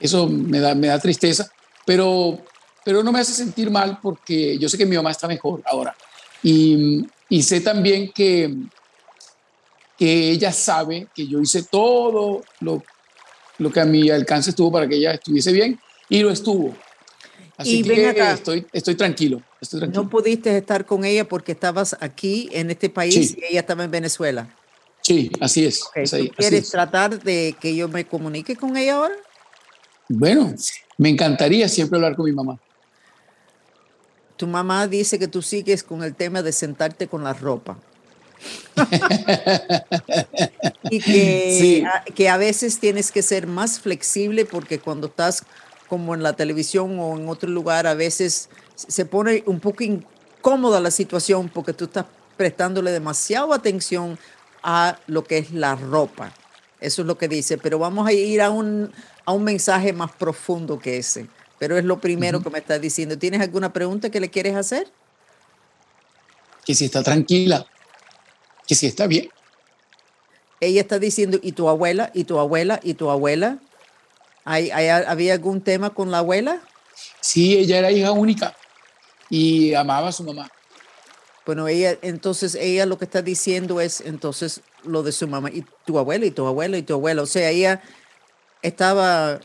Eso 0.00 0.26
me 0.26 0.58
da, 0.60 0.74
me 0.74 0.88
da 0.88 0.98
tristeza, 0.98 1.50
pero, 1.86 2.38
pero 2.84 3.02
no 3.02 3.12
me 3.12 3.20
hace 3.20 3.32
sentir 3.32 3.70
mal 3.70 3.98
porque 4.02 4.58
yo 4.58 4.68
sé 4.68 4.76
que 4.76 4.86
mi 4.86 4.96
mamá 4.96 5.10
está 5.10 5.28
mejor 5.28 5.62
ahora. 5.64 5.94
Y, 6.42 7.06
Y 7.30 7.42
sé 7.42 7.60
también 7.60 8.10
que, 8.12 8.54
que 9.98 10.30
ella 10.30 10.52
sabe 10.52 11.08
que 11.14 11.26
yo 11.26 11.40
hice 11.40 11.64
todo 11.64 12.42
lo, 12.60 12.82
lo 13.58 13.70
que 13.70 13.80
a 13.80 13.84
mi 13.84 14.08
alcance 14.08 14.50
estuvo 14.50 14.72
para 14.72 14.88
que 14.88 14.96
ella 14.96 15.12
estuviese 15.12 15.52
bien 15.52 15.78
y 16.08 16.20
lo 16.20 16.30
estuvo. 16.30 16.74
Así 17.58 17.82
que 17.82 18.10
Estoy, 18.10 18.66
estoy, 18.72 18.94
tranquilo, 18.94 19.42
estoy 19.60 19.80
tranquilo. 19.80 20.02
No 20.02 20.10
pudiste 20.10 20.56
estar 20.56 20.86
con 20.86 21.04
ella 21.04 21.28
porque 21.28 21.52
estabas 21.52 21.96
aquí 22.00 22.48
en 22.52 22.70
este 22.70 22.90
país 22.90 23.36
y 23.36 23.44
ella 23.44 23.60
estaba 23.60 23.84
en 23.84 23.90
Venezuela. 23.90 24.48
Sí, 25.02 25.30
así 25.40 25.64
es. 25.64 25.84
¿Quieres 26.36 26.70
tratar 26.70 27.22
de 27.22 27.56
que 27.60 27.74
yo 27.74 27.88
me 27.88 28.06
comunique 28.06 28.56
con 28.56 28.76
ella 28.76 28.96
ahora? 28.96 29.14
Bueno, 30.08 30.54
me 30.96 31.08
encantaría 31.08 31.68
siempre 31.68 31.96
hablar 31.96 32.16
con 32.16 32.26
mi 32.26 32.32
mamá. 32.32 32.58
Tu 34.36 34.46
mamá 34.46 34.86
dice 34.86 35.18
que 35.18 35.28
tú 35.28 35.42
sigues 35.42 35.82
con 35.82 36.02
el 36.02 36.14
tema 36.14 36.42
de 36.42 36.52
sentarte 36.52 37.08
con 37.08 37.24
la 37.24 37.32
ropa. 37.32 37.78
y 40.90 41.00
que, 41.00 41.84
a, 41.84 42.04
que 42.04 42.28
a 42.28 42.36
veces 42.36 42.78
tienes 42.78 43.10
que 43.10 43.22
ser 43.22 43.48
más 43.48 43.80
flexible 43.80 44.44
porque 44.44 44.78
cuando 44.78 45.08
estás 45.08 45.42
como 45.88 46.14
en 46.14 46.22
la 46.22 46.34
televisión 46.34 46.98
o 46.98 47.16
en 47.16 47.28
otro 47.28 47.48
lugar, 47.50 47.86
a 47.86 47.94
veces 47.94 48.48
se 48.74 49.04
pone 49.04 49.42
un 49.46 49.60
poco 49.60 49.82
incómoda 49.82 50.80
la 50.80 50.90
situación 50.90 51.48
porque 51.48 51.72
tú 51.72 51.86
estás 51.86 52.06
prestándole 52.36 52.92
demasiada 52.92 53.54
atención 53.54 54.18
a 54.62 54.98
lo 55.06 55.24
que 55.24 55.38
es 55.38 55.52
la 55.52 55.74
ropa. 55.74 56.32
Eso 56.80 57.02
es 57.02 57.08
lo 57.08 57.18
que 57.18 57.26
dice, 57.26 57.58
pero 57.58 57.78
vamos 57.78 58.06
a 58.06 58.12
ir 58.12 58.40
a 58.40 58.50
un, 58.50 58.92
a 59.24 59.32
un 59.32 59.44
mensaje 59.44 59.92
más 59.92 60.12
profundo 60.12 60.78
que 60.78 60.98
ese. 60.98 61.26
Pero 61.58 61.76
es 61.76 61.84
lo 61.84 62.00
primero 62.00 62.40
que 62.40 62.50
me 62.50 62.58
estás 62.58 62.80
diciendo. 62.80 63.18
¿Tienes 63.18 63.40
alguna 63.40 63.72
pregunta 63.72 64.10
que 64.10 64.20
le 64.20 64.30
quieres 64.30 64.54
hacer? 64.54 64.86
Que 66.64 66.74
si 66.74 66.84
está 66.84 67.02
tranquila, 67.02 67.66
que 68.66 68.76
si 68.76 68.86
está 68.86 69.08
bien. 69.08 69.30
Ella 70.60 70.80
está 70.80 70.98
diciendo, 70.98 71.38
¿y 71.42 71.52
tu 71.52 71.68
abuela? 71.68 72.10
¿Y 72.14 72.24
tu 72.24 72.38
abuela? 72.38 72.78
¿Y 72.82 72.94
tu 72.94 73.10
abuela? 73.10 73.58
¿Hay, 74.50 74.70
había 74.70 75.34
algún 75.34 75.60
tema 75.60 75.90
con 75.90 76.10
la 76.10 76.18
abuela? 76.18 76.62
Sí, 77.20 77.58
ella 77.58 77.78
era 77.78 77.90
hija 77.90 78.12
única 78.12 78.56
y 79.28 79.74
amaba 79.74 80.08
a 80.08 80.12
su 80.12 80.24
mamá. 80.24 80.50
Bueno, 81.44 81.68
ella, 81.68 81.98
entonces 82.02 82.54
ella 82.54 82.86
lo 82.86 82.98
que 82.98 83.04
está 83.04 83.20
diciendo 83.20 83.80
es 83.80 84.00
entonces 84.00 84.62
lo 84.84 85.02
de 85.02 85.12
su 85.12 85.28
mamá 85.28 85.50
y 85.50 85.64
tu 85.84 85.98
abuela 85.98 86.24
y 86.24 86.30
tu 86.30 86.46
abuela 86.46 86.78
y 86.78 86.82
tu 86.82 86.94
abuela. 86.94 87.22
O 87.22 87.26
sea, 87.26 87.50
ella 87.50 87.82
estaba 88.62 89.40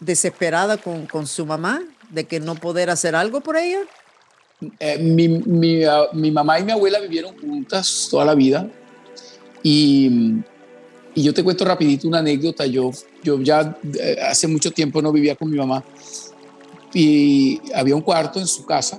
desesperada 0.00 0.76
con, 0.76 1.06
con 1.06 1.26
su 1.26 1.46
mamá 1.46 1.82
de 2.08 2.24
que 2.24 2.40
no 2.40 2.56
poder 2.56 2.90
hacer 2.90 3.14
algo 3.14 3.40
por 3.40 3.56
ella? 3.56 3.80
Eh, 4.80 4.98
mi, 4.98 5.28
mi, 5.28 5.82
mi, 6.12 6.30
mamá 6.30 6.58
y 6.58 6.64
mi 6.64 6.72
abuela 6.72 6.98
vivieron 6.98 7.38
juntas 7.38 8.08
toda 8.10 8.24
la 8.24 8.34
vida 8.34 8.68
y, 9.62 10.42
y, 11.14 11.22
yo 11.22 11.34
te 11.34 11.42
cuento 11.42 11.64
rapidito 11.64 12.08
una 12.08 12.18
anécdota. 12.18 12.66
Yo, 12.66 12.90
yo 13.22 13.40
ya 13.40 13.78
eh, 13.98 14.16
hace 14.28 14.46
mucho 14.46 14.70
tiempo 14.70 15.00
no 15.02 15.12
vivía 15.12 15.36
con 15.36 15.50
mi 15.50 15.56
mamá 15.56 15.82
y 16.92 17.60
había 17.74 17.94
un 17.94 18.02
cuarto 18.02 18.40
en 18.40 18.46
su 18.46 18.64
casa 18.64 18.98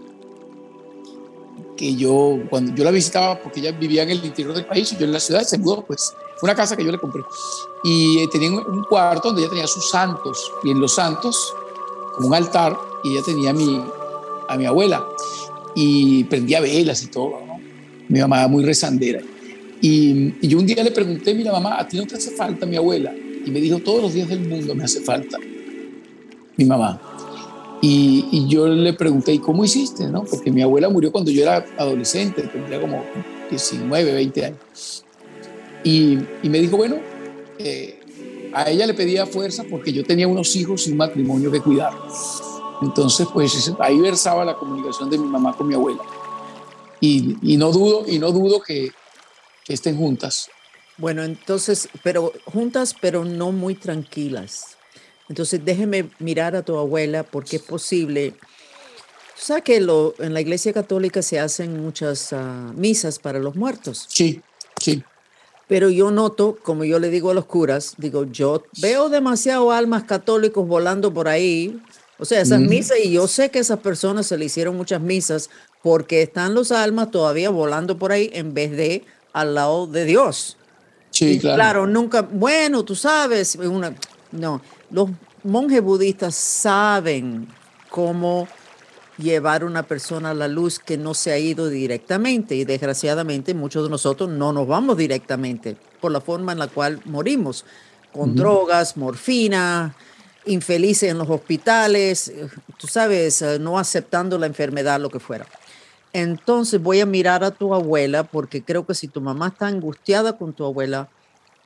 que 1.75 1.95
yo, 1.95 2.37
cuando 2.49 2.75
yo 2.75 2.83
la 2.83 2.91
visitaba, 2.91 3.41
porque 3.41 3.59
ella 3.59 3.71
vivía 3.71 4.03
en 4.03 4.11
el 4.11 4.23
interior 4.23 4.53
del 4.53 4.65
país 4.67 4.91
y 4.93 4.97
yo 4.97 5.05
en 5.05 5.13
la 5.13 5.19
ciudad, 5.19 5.41
se 5.41 5.57
mudó, 5.57 5.83
pues 5.83 6.13
fue 6.37 6.47
una 6.47 6.55
casa 6.55 6.77
que 6.77 6.85
yo 6.85 6.91
le 6.91 6.99
compré. 6.99 7.23
Y 7.83 8.19
eh, 8.19 8.27
tenía 8.31 8.51
un 8.51 8.83
cuarto 8.83 9.29
donde 9.29 9.41
ella 9.41 9.49
tenía 9.49 9.67
sus 9.67 9.89
santos, 9.89 10.51
y 10.63 10.69
en 10.69 10.79
los 10.79 10.93
santos, 10.93 11.53
como 12.13 12.27
un 12.27 12.35
altar, 12.35 12.77
y 13.03 13.13
ella 13.13 13.21
tenía 13.25 13.49
a 13.49 13.53
mi, 13.53 13.83
a 14.47 14.57
mi 14.57 14.67
abuela, 14.67 15.03
y 15.73 16.23
prendía 16.25 16.61
velas 16.61 17.01
y 17.01 17.07
todo, 17.07 17.31
¿no? 17.47 17.59
Mi 18.09 18.19
mamá 18.19 18.47
muy 18.47 18.63
rezandera. 18.63 19.21
Y, 19.81 20.35
y, 20.41 20.47
yo 20.47 20.59
un 20.59 20.65
día 20.65 20.83
le 20.83 20.91
pregunté, 20.91 21.33
mira 21.33 21.51
mamá, 21.51 21.79
¿a 21.79 21.88
ti 21.88 21.97
no 21.97 22.05
te 22.05 22.15
hace 22.15 22.31
falta 22.31 22.65
mi 22.65 22.75
abuela? 22.75 23.13
Y 23.45 23.50
me 23.50 23.59
dijo, 23.59 23.79
todos 23.79 24.01
los 24.01 24.13
días 24.13 24.29
del 24.29 24.41
mundo 24.41 24.75
me 24.75 24.83
hace 24.83 25.01
falta 25.01 25.38
mi 26.57 26.65
mamá. 26.65 27.01
Y, 27.81 28.45
yo 28.47 28.67
le 28.67 28.93
pregunté, 28.93 29.33
¿y 29.33 29.39
cómo 29.39 29.65
hiciste? 29.65 30.07
¿no? 30.07 30.23
Porque 30.23 30.51
mi 30.51 30.61
abuela 30.61 30.88
murió 30.89 31.11
cuando 31.11 31.31
yo 31.31 31.41
era 31.41 31.65
adolescente, 31.77 32.43
tendría 32.43 32.79
como 32.79 33.03
19, 33.50 34.13
20 34.13 34.45
años. 34.45 35.05
Y, 35.83 36.19
y 36.43 36.50
me 36.50 36.59
dijo, 36.59 36.77
bueno, 36.77 36.97
eh, 37.57 38.00
a 38.53 38.69
ella 38.69 38.85
le 38.85 38.93
pedía 38.93 39.25
fuerza 39.25 39.63
porque 39.67 39.91
yo 39.91 40.03
tenía 40.03 40.27
unos 40.27 40.55
hijos 40.55 40.88
y 40.88 40.91
un 40.91 40.97
matrimonio 40.97 41.51
que 41.51 41.59
cuidar. 41.59 41.93
Entonces, 42.83 43.27
pues 43.33 43.73
ahí 43.79 44.00
versaba 44.00 44.45
la 44.45 44.55
comunicación 44.55 45.09
de 45.09 45.17
mi 45.17 45.25
mamá 45.27 45.57
con 45.57 45.67
mi 45.67 45.73
abuela. 45.73 46.01
Y, 47.00 47.35
y 47.41 47.57
no 47.57 47.71
dudo, 47.71 48.03
y 48.07 48.19
no 48.19 48.31
dudo 48.31 48.61
que, 48.61 48.91
que 49.71 49.75
estén 49.75 49.95
juntas. 49.95 50.49
Bueno, 50.97 51.23
entonces, 51.23 51.87
pero 52.03 52.33
juntas, 52.43 52.93
pero 52.99 53.23
no 53.23 53.53
muy 53.53 53.73
tranquilas. 53.75 54.75
Entonces, 55.29 55.63
déjeme 55.63 56.09
mirar 56.19 56.57
a 56.57 56.61
tu 56.61 56.75
abuela 56.77 57.23
porque 57.23 57.55
es 57.55 57.61
posible. 57.61 58.31
Tú 58.31 59.41
sabes 59.45 59.63
que 59.63 59.79
lo, 59.79 60.13
en 60.19 60.33
la 60.33 60.41
iglesia 60.41 60.73
católica 60.73 61.21
se 61.21 61.39
hacen 61.39 61.81
muchas 61.81 62.33
ah, 62.33 62.73
misas 62.75 63.17
para 63.17 63.39
los 63.39 63.55
muertos. 63.55 64.07
Sí, 64.09 64.41
sí. 64.77 65.01
Pero 65.69 65.89
yo 65.89 66.11
noto, 66.11 66.57
como 66.61 66.83
yo 66.83 66.99
le 66.99 67.09
digo 67.09 67.31
a 67.31 67.33
los 67.33 67.45
curas, 67.45 67.95
digo, 67.97 68.25
yo 68.25 68.65
veo 68.81 69.07
demasiado 69.07 69.71
almas 69.71 70.03
católicos 70.03 70.67
volando 70.67 71.13
por 71.13 71.29
ahí. 71.29 71.81
O 72.19 72.25
sea, 72.25 72.41
esas 72.41 72.59
misas, 72.59 72.97
y 73.01 73.13
yo 73.13 73.25
sé 73.29 73.49
que 73.51 73.59
esas 73.59 73.79
personas 73.79 74.27
se 74.27 74.37
le 74.37 74.45
hicieron 74.45 74.75
muchas 74.75 74.99
misas 74.99 75.49
porque 75.81 76.21
están 76.21 76.55
los 76.55 76.73
almas 76.73 77.09
todavía 77.09 77.49
volando 77.49 77.97
por 77.97 78.11
ahí 78.11 78.29
en 78.33 78.53
vez 78.53 78.71
de 78.71 79.05
al 79.33 79.55
lado 79.55 79.88
de 79.88 80.05
Dios. 80.05 80.57
Sí, 81.09 81.39
claro. 81.39 81.55
claro. 81.55 81.88
nunca, 81.88 82.21
bueno, 82.21 82.83
tú 82.83 82.95
sabes, 82.95 83.55
una, 83.55 83.93
no, 84.31 84.61
los 84.89 85.09
monjes 85.43 85.81
budistas 85.81 86.35
saben 86.35 87.47
cómo 87.89 88.47
llevar 89.17 89.63
una 89.63 89.83
persona 89.83 90.31
a 90.31 90.33
la 90.33 90.47
luz 90.47 90.79
que 90.79 90.97
no 90.97 91.13
se 91.13 91.31
ha 91.31 91.38
ido 91.38 91.69
directamente 91.69 92.55
y 92.55 92.65
desgraciadamente 92.65 93.53
muchos 93.53 93.83
de 93.83 93.89
nosotros 93.89 94.29
no 94.29 94.53
nos 94.53 94.67
vamos 94.67 94.97
directamente 94.97 95.77
por 96.00 96.11
la 96.11 96.21
forma 96.21 96.51
en 96.51 96.59
la 96.59 96.67
cual 96.67 97.01
morimos, 97.05 97.65
con 98.11 98.35
drogas, 98.35 98.97
morfina, 98.97 99.95
infelices 100.45 101.11
en 101.11 101.17
los 101.17 101.29
hospitales, 101.29 102.31
tú 102.77 102.88
sabes, 102.88 103.41
eh, 103.41 103.59
no 103.59 103.77
aceptando 103.77 104.38
la 104.38 104.47
enfermedad, 104.47 105.00
lo 105.00 105.09
que 105.09 105.19
fuera. 105.19 105.45
Entonces 106.13 106.81
voy 106.81 106.99
a 106.99 107.05
mirar 107.05 107.43
a 107.43 107.51
tu 107.51 107.73
abuela 107.73 108.23
porque 108.23 108.63
creo 108.63 108.85
que 108.85 108.93
si 108.93 109.07
tu 109.07 109.21
mamá 109.21 109.49
está 109.49 109.67
angustiada 109.67 110.37
con 110.37 110.53
tu 110.53 110.65
abuela, 110.65 111.09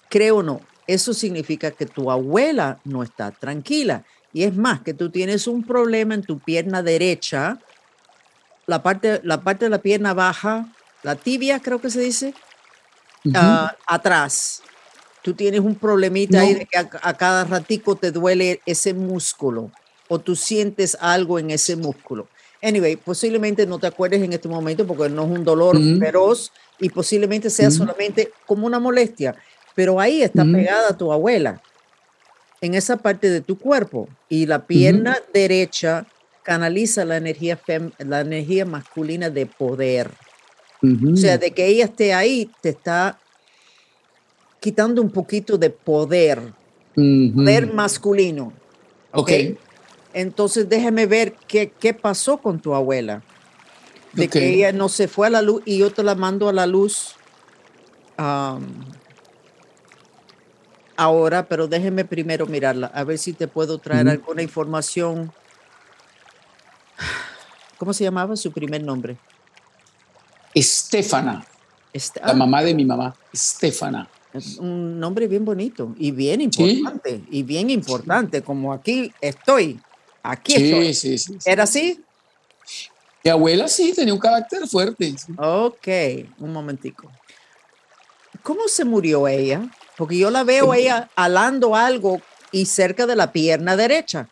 creo 0.09 0.37
o 0.37 0.43
no, 0.43 0.61
eso 0.87 1.13
significa 1.13 1.71
que 1.71 1.85
tu 1.85 2.11
abuela 2.11 2.79
no 2.85 3.03
está 3.03 3.31
tranquila. 3.31 4.03
Y 4.33 4.43
es 4.43 4.55
más, 4.55 4.81
que 4.81 4.93
tú 4.93 5.09
tienes 5.09 5.47
un 5.47 5.63
problema 5.63 6.13
en 6.13 6.21
tu 6.21 6.39
pierna 6.39 6.83
derecha, 6.83 7.59
la 8.67 8.83
parte, 8.83 9.21
la 9.23 9.41
parte 9.41 9.65
de 9.65 9.69
la 9.69 9.79
pierna 9.79 10.13
baja, 10.13 10.67
la 11.03 11.15
tibia 11.15 11.59
creo 11.59 11.79
que 11.79 11.89
se 11.89 12.01
dice, 12.01 12.33
ah, 13.33 13.75
atrás. 13.87 14.61
Tú 15.21 15.33
tienes 15.33 15.61
un 15.61 15.73
problemita 15.73 16.41
ahí 16.41 16.53
de 16.53 16.65
que 16.67 16.77
a, 16.77 17.13
cada 17.13 17.45
ratico 17.45 17.95
te 17.95 18.11
duele 18.11 18.61
ese 18.67 18.93
músculo 18.93 19.71
o 20.07 20.19
tú 20.19 20.35
sientes 20.35 20.95
algo 20.99 21.39
en 21.39 21.49
ese 21.49 21.75
músculo. 21.75 22.27
Anyway, 22.65 22.95
posiblemente 22.95 23.65
no 23.67 23.77
te 23.77 23.87
acuerdes 23.87 24.21
en 24.23 24.33
este 24.33 24.47
momento 24.47 24.87
porque 24.87 25.09
no 25.09 25.25
es 25.25 25.29
un 25.29 25.43
dolor 25.43 25.77
feroz 25.99 26.51
y 26.79 26.89
posiblemente 26.89 27.49
sea 27.49 27.69
solamente 27.69 28.31
como 28.45 28.65
una 28.65 28.79
molestia 28.79 29.35
pero 29.75 29.99
ahí 29.99 30.21
está 30.21 30.43
pegada 30.45 30.97
tu 30.97 31.11
abuela, 31.11 31.61
en 32.61 32.73
esa 32.73 32.95
parte 32.97 33.29
de 33.29 33.41
tu 33.41 33.59
cuerpo. 33.59 34.07
Y 34.29 34.45
la 34.45 34.65
pierna 34.65 35.17
derecha 35.33 36.07
canaliza 36.43 37.03
la 37.05 37.17
energía, 37.17 37.59
la 37.99 38.21
energía 38.21 38.65
masculina 38.65 39.29
de 39.29 39.45
poder. 39.45 40.09
O 40.81 41.17
sea, 41.17 41.37
de 41.37 41.51
que 41.51 41.67
ella 41.67 41.85
esté 41.85 42.13
ahí, 42.13 42.49
te 42.61 42.69
está 42.69 43.19
quitando 44.59 45.01
un 45.01 45.11
poquito 45.11 45.57
de 45.57 45.69
poder, 45.69 46.41
poder 46.95 47.73
masculino. 47.73 48.53
Ok. 49.11 49.31
Entonces 50.15 50.69
déjame 50.69 51.07
ver 51.07 51.35
qué, 51.45 51.73
qué 51.77 51.93
pasó 51.93 52.37
con 52.37 52.59
tu 52.61 52.73
abuela. 52.73 53.21
De 54.13 54.29
que 54.29 54.53
ella 54.53 54.71
no 54.71 54.87
se 54.87 55.09
fue 55.09 55.27
a 55.27 55.29
la 55.29 55.41
luz 55.41 55.61
y 55.65 55.77
yo 55.77 55.91
te 55.91 56.01
la 56.01 56.15
mando 56.15 56.47
a 56.47 56.53
la 56.53 56.65
luz 56.65 57.15
ahora, 60.95 61.45
pero 61.49 61.67
déjeme 61.67 62.05
primero 62.05 62.45
mirarla, 62.45 62.87
a 62.87 63.03
ver 63.03 63.17
si 63.17 63.33
te 63.33 63.49
puedo 63.49 63.77
traer 63.77 64.07
alguna 64.07 64.41
información. 64.41 65.33
¿Cómo 67.77 67.91
se 67.93 68.05
llamaba 68.05 68.37
su 68.37 68.53
primer 68.53 68.81
nombre? 68.81 69.17
Estefana. 70.53 71.45
la 72.23 72.33
mamá 72.33 72.63
de 72.63 72.73
mi 72.73 72.85
mamá, 72.85 73.13
Estefana. 73.33 74.07
Es 74.31 74.57
un 74.57 74.97
nombre 74.97 75.27
bien 75.27 75.43
bonito 75.43 75.93
y 75.97 76.11
bien 76.11 76.39
importante, 76.39 77.21
y 77.29 77.43
bien 77.43 77.69
importante, 77.69 78.41
como 78.41 78.71
aquí 78.71 79.11
estoy, 79.19 79.77
aquí 80.31 80.55
estoy. 80.55 80.93
Sí, 80.93 81.17
sí, 81.17 81.37
¿Era 81.45 81.63
así? 81.63 82.03
Mi 83.23 83.31
abuela 83.31 83.67
sí 83.67 83.93
tenía 83.93 84.13
un 84.13 84.19
carácter 84.19 84.67
fuerte. 84.67 85.15
Ok, 85.37 85.87
un 86.39 86.53
momentico. 86.53 87.11
¿Cómo 88.43 88.67
se 88.67 88.85
murió 88.85 89.27
ella? 89.27 89.67
Porque 89.97 90.17
yo 90.17 90.29
la 90.29 90.43
veo 90.43 90.73
ella 90.73 91.09
alando 91.15 91.75
algo 91.75 92.21
y 92.51 92.65
cerca 92.65 93.07
de 93.07 93.15
la 93.15 93.31
pierna 93.31 93.75
derecha. 93.75 94.29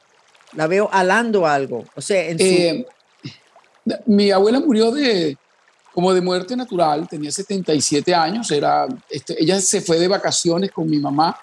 La 0.54 0.68
veo 0.68 0.90
alando 0.92 1.48
algo. 1.48 1.86
O 1.96 2.02
sea, 2.02 2.24
en 2.30 2.38
su... 2.38 2.46
Eh, 2.46 2.86
mi 4.06 4.32
abuela 4.32 4.60
murió 4.60 4.92
de 4.92 5.38
como 5.94 6.12
de 6.14 6.22
muerte 6.22 6.56
natural, 6.56 7.08
tenía 7.08 7.32
77 7.32 8.16
años, 8.16 8.50
era, 8.50 8.88
este, 9.10 9.42
ella 9.42 9.62
se 9.62 9.80
fue 9.80 10.00
de 10.00 10.08
vacaciones 10.08 10.72
con 10.72 10.90
mi 10.90 10.98
mamá 10.98 11.38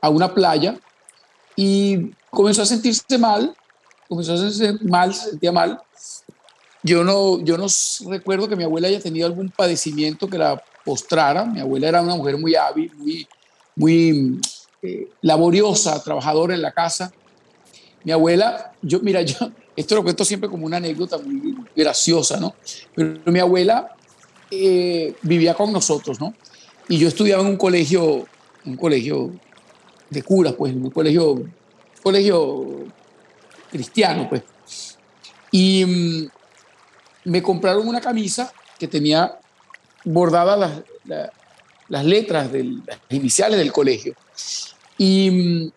a 0.00 0.08
una 0.08 0.34
playa 0.34 0.76
y 1.54 2.10
comenzó 2.28 2.62
a 2.62 2.66
sentirse 2.66 3.16
mal, 3.16 3.54
comenzó 4.08 4.34
a 4.34 4.36
sentirse 4.36 4.84
mal, 4.84 5.14
se 5.14 5.30
sentía 5.30 5.52
mal. 5.52 5.80
Yo 6.82 7.02
no, 7.02 7.40
yo 7.40 7.58
no 7.58 7.66
recuerdo 8.08 8.48
que 8.48 8.56
mi 8.56 8.64
abuela 8.64 8.88
haya 8.88 9.00
tenido 9.00 9.26
algún 9.26 9.50
padecimiento 9.50 10.28
que 10.28 10.38
la 10.38 10.62
postrara. 10.84 11.44
Mi 11.44 11.60
abuela 11.60 11.88
era 11.88 12.02
una 12.02 12.14
mujer 12.14 12.38
muy 12.38 12.54
hábil, 12.54 12.92
muy, 12.96 13.26
muy 13.74 14.40
eh, 14.82 15.08
laboriosa, 15.22 16.02
trabajadora 16.02 16.54
en 16.54 16.62
la 16.62 16.72
casa. 16.72 17.12
Mi 18.04 18.12
abuela, 18.12 18.72
yo, 18.82 19.00
mira, 19.00 19.22
yo, 19.22 19.36
esto 19.76 19.96
lo 19.96 20.04
cuento 20.04 20.24
siempre 20.24 20.48
como 20.48 20.64
una 20.64 20.76
anécdota 20.76 21.18
muy 21.18 21.56
graciosa, 21.74 22.38
¿no? 22.38 22.54
Pero 22.94 23.20
mi 23.26 23.40
abuela 23.40 23.96
eh, 24.50 25.14
vivía 25.22 25.54
con 25.54 25.72
nosotros, 25.72 26.20
¿no? 26.20 26.34
Y 26.88 26.98
yo 26.98 27.08
estudiaba 27.08 27.42
en 27.42 27.48
un 27.48 27.56
colegio, 27.56 28.26
un 28.64 28.76
colegio 28.76 29.32
de 30.08 30.22
curas, 30.22 30.52
pues, 30.52 30.72
un 30.72 30.90
colegio, 30.90 31.42
colegio 32.00 32.86
cristiano, 33.76 34.28
pues. 34.28 34.42
Y 35.50 35.84
mm, 35.84 36.28
me 37.30 37.42
compraron 37.42 37.86
una 37.86 38.00
camisa 38.00 38.52
que 38.78 38.88
tenía 38.88 39.38
bordadas 40.04 40.58
las, 41.04 41.30
las 41.88 42.04
letras, 42.04 42.50
las 42.52 42.98
iniciales 43.10 43.58
del 43.58 43.72
colegio. 43.72 44.14
Y 44.98 45.30
mm, 45.30 45.72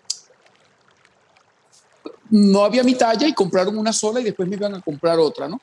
no 2.31 2.63
había 2.63 2.83
mi 2.83 2.95
talla 2.95 3.27
y 3.27 3.33
compraron 3.33 3.77
una 3.77 3.93
sola 3.93 4.19
y 4.19 4.23
después 4.23 4.47
me 4.47 4.55
iban 4.55 4.75
a 4.75 4.81
comprar 4.81 5.19
otra, 5.19 5.47
¿no? 5.47 5.59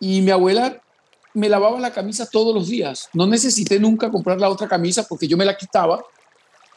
Y 0.00 0.20
mi 0.20 0.30
abuela 0.30 0.80
me 1.34 1.48
lavaba 1.48 1.78
la 1.80 1.92
camisa 1.92 2.28
todos 2.28 2.54
los 2.54 2.68
días. 2.68 3.08
No 3.12 3.26
necesité 3.26 3.78
nunca 3.78 4.10
comprar 4.10 4.40
la 4.40 4.50
otra 4.50 4.68
camisa 4.68 5.06
porque 5.08 5.28
yo 5.28 5.36
me 5.36 5.44
la 5.44 5.56
quitaba 5.56 6.04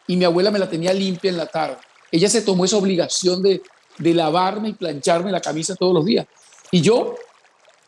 y 0.07 0.15
mi 0.15 0.25
abuela 0.25 0.51
me 0.51 0.59
la 0.59 0.69
tenía 0.69 0.93
limpia 0.93 1.29
en 1.29 1.37
la 1.37 1.47
tarde. 1.47 1.77
Ella 2.11 2.29
se 2.29 2.41
tomó 2.41 2.65
esa 2.65 2.77
obligación 2.77 3.41
de, 3.41 3.61
de 3.97 4.13
lavarme 4.13 4.69
y 4.69 4.73
plancharme 4.73 5.31
la 5.31 5.41
camisa 5.41 5.75
todos 5.75 5.93
los 5.93 6.05
días. 6.05 6.27
Y 6.71 6.81
yo 6.81 7.15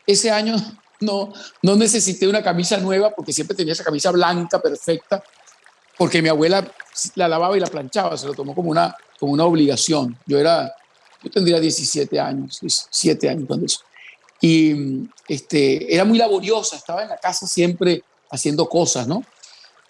ese 0.06 0.30
año 0.30 0.56
no, 1.00 1.32
no 1.62 1.76
necesité 1.76 2.26
una 2.26 2.42
camisa 2.42 2.78
nueva 2.78 3.14
porque 3.14 3.32
siempre 3.32 3.56
tenía 3.56 3.72
esa 3.72 3.84
camisa 3.84 4.10
blanca 4.10 4.60
perfecta 4.60 5.22
porque 5.96 6.22
mi 6.22 6.28
abuela 6.28 6.66
la 7.16 7.28
lavaba 7.28 7.56
y 7.56 7.60
la 7.60 7.66
planchaba, 7.66 8.16
se 8.16 8.26
lo 8.26 8.34
tomó 8.34 8.54
como 8.54 8.70
una, 8.70 8.94
como 9.18 9.32
una 9.32 9.44
obligación. 9.44 10.16
Yo 10.26 10.38
era 10.38 10.72
yo 11.22 11.30
tendría 11.30 11.58
17 11.58 12.20
años, 12.20 12.60
17 12.60 13.28
años 13.28 13.44
cuando 13.46 13.66
eso. 13.66 13.80
Y 14.40 15.08
este, 15.26 15.92
era 15.92 16.04
muy 16.04 16.18
laboriosa, 16.18 16.76
estaba 16.76 17.02
en 17.02 17.08
la 17.08 17.16
casa 17.16 17.46
siempre 17.46 18.04
haciendo 18.30 18.68
cosas, 18.68 19.08
¿no? 19.08 19.24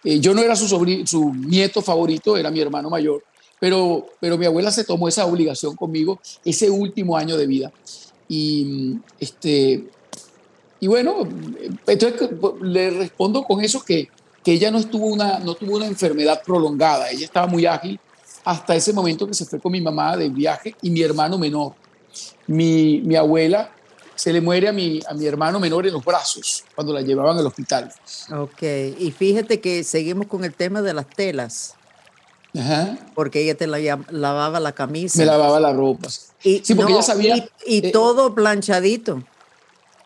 Eh, 0.04 0.20
yo 0.20 0.32
no 0.32 0.42
era 0.42 0.56
su, 0.56 0.66
su 1.06 1.34
nieto 1.34 1.82
favorito, 1.82 2.37
era 2.37 2.50
mi 2.50 2.60
hermano 2.60 2.88
mayor, 2.88 3.22
pero, 3.60 4.06
pero 4.20 4.38
mi 4.38 4.46
abuela 4.46 4.70
se 4.70 4.84
tomó 4.84 5.08
esa 5.08 5.26
obligación 5.26 5.76
conmigo 5.76 6.20
ese 6.44 6.70
último 6.70 7.16
año 7.16 7.36
de 7.36 7.46
vida. 7.46 7.72
Y, 8.28 8.96
este, 9.18 9.88
y 10.80 10.86
bueno, 10.86 11.26
entonces 11.86 12.30
le 12.60 12.90
respondo 12.90 13.42
con 13.42 13.62
eso 13.62 13.82
que, 13.82 14.08
que 14.44 14.52
ella 14.52 14.71
no, 14.71 14.78
estuvo 14.78 15.06
una, 15.06 15.38
no 15.38 15.54
tuvo 15.54 15.76
una 15.76 15.86
enfermedad 15.86 16.42
prolongada, 16.44 17.10
ella 17.10 17.25
estaba 17.25 17.47
muy 17.47 17.66
ágil, 17.66 17.99
hasta 18.44 18.76
ese 18.76 18.92
momento 18.92 19.26
que 19.26 19.34
se 19.34 19.44
fue 19.44 19.60
con 19.60 19.73
mi 19.73 19.80
mamá 19.80 20.16
de 20.16 20.28
viaje 20.28 20.75
y 20.80 20.90
mi 20.90 21.02
hermano 21.02 21.38
menor. 21.38 21.75
Mi, 22.47 23.00
mi 23.00 23.16
abuela 23.16 23.73
se 24.14 24.32
le 24.32 24.40
muere 24.40 24.68
a 24.68 24.73
mi, 24.73 25.00
a 25.08 25.14
mi 25.14 25.26
hermano 25.26 25.60
menor 25.60 25.86
en 25.86 25.92
los 25.92 26.04
brazos 26.04 26.64
cuando 26.75 26.92
la 26.92 27.02
llevaban 27.02 27.38
al 27.38 27.47
hospital. 27.47 27.92
Ok, 28.32 28.62
y 28.99 29.12
fíjate 29.16 29.60
que 29.60 29.84
seguimos 29.84 30.26
con 30.26 30.44
el 30.44 30.54
tema 30.54 30.82
de 30.82 30.92
las 30.92 31.08
telas. 31.08 31.75
Ajá. 32.58 32.99
Porque 33.14 33.42
ella 33.42 33.56
te 33.56 33.66
la, 33.66 33.78
lavaba 34.10 34.60
la 34.60 34.73
camisa. 34.73 35.18
Me 35.18 35.26
lavaba 35.26 35.60
la 35.60 35.73
ropa. 35.73 36.08
Y, 36.42 36.60
sí, 36.64 36.75
porque 36.75 36.92
ella 36.92 37.02
sabía. 37.02 37.49
Y, 37.66 37.86
eh, 37.86 37.92
todo 37.92 38.34
planchadito. 38.34 39.23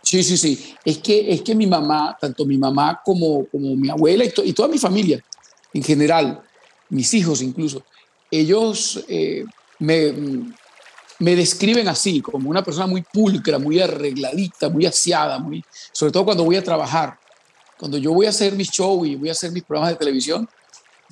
Sí, 0.03 0.23
sí, 0.23 0.37
sí. 0.37 0.75
Es 0.85 0.99
que, 0.99 1.33
es 1.33 1.43
que 1.43 1.55
mi 1.55 1.67
mamá, 1.67 2.17
tanto 2.21 2.45
mi 2.45 2.59
mamá 2.59 3.01
como, 3.05 3.47
como 3.47 3.75
mi 3.77 3.89
abuela 3.89 4.25
y, 4.25 4.33
y 4.45 4.53
toda 4.53 4.69
mi 4.69 4.79
familia 4.79 5.23
en 5.73 5.83
general, 5.83 6.43
mis 6.91 7.15
hijos 7.15 7.41
incluso, 7.41 7.83
ellos 8.31 9.03
eh, 9.09 9.45
me, 9.79 10.13
me, 11.19 11.37
describen 11.37 11.89
así, 11.89 12.21
como 12.21 12.51
una 12.51 12.63
persona 12.63 12.87
muy 12.87 13.03
pulcra, 13.03 13.59
muy 13.59 13.81
arregladita, 13.81 14.69
muy 14.69 14.87
aseada, 14.87 15.39
muy, 15.39 15.65
sobre 15.93 16.13
todo 16.13 16.25
cuando 16.25 16.45
voy 16.45 16.57
a 16.57 16.65
trabajar. 16.65 17.19
Cuando 17.79 17.99
yo 17.99 18.13
voy 18.13 18.27
a 18.27 18.31
hacer 18.31 18.55
mi 18.55 18.65
show 18.65 19.05
y 19.05 19.17
voy 19.17 19.29
a 19.29 19.33
hacer 19.33 19.51
mis 19.51 19.65
programas 19.65 19.93
de 19.95 19.99
televisión, 19.99 20.49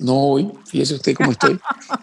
no 0.01 0.17
hoy, 0.17 0.51
fíjese 0.65 0.95
usted 0.95 1.15
cómo 1.15 1.31
estoy. 1.31 1.59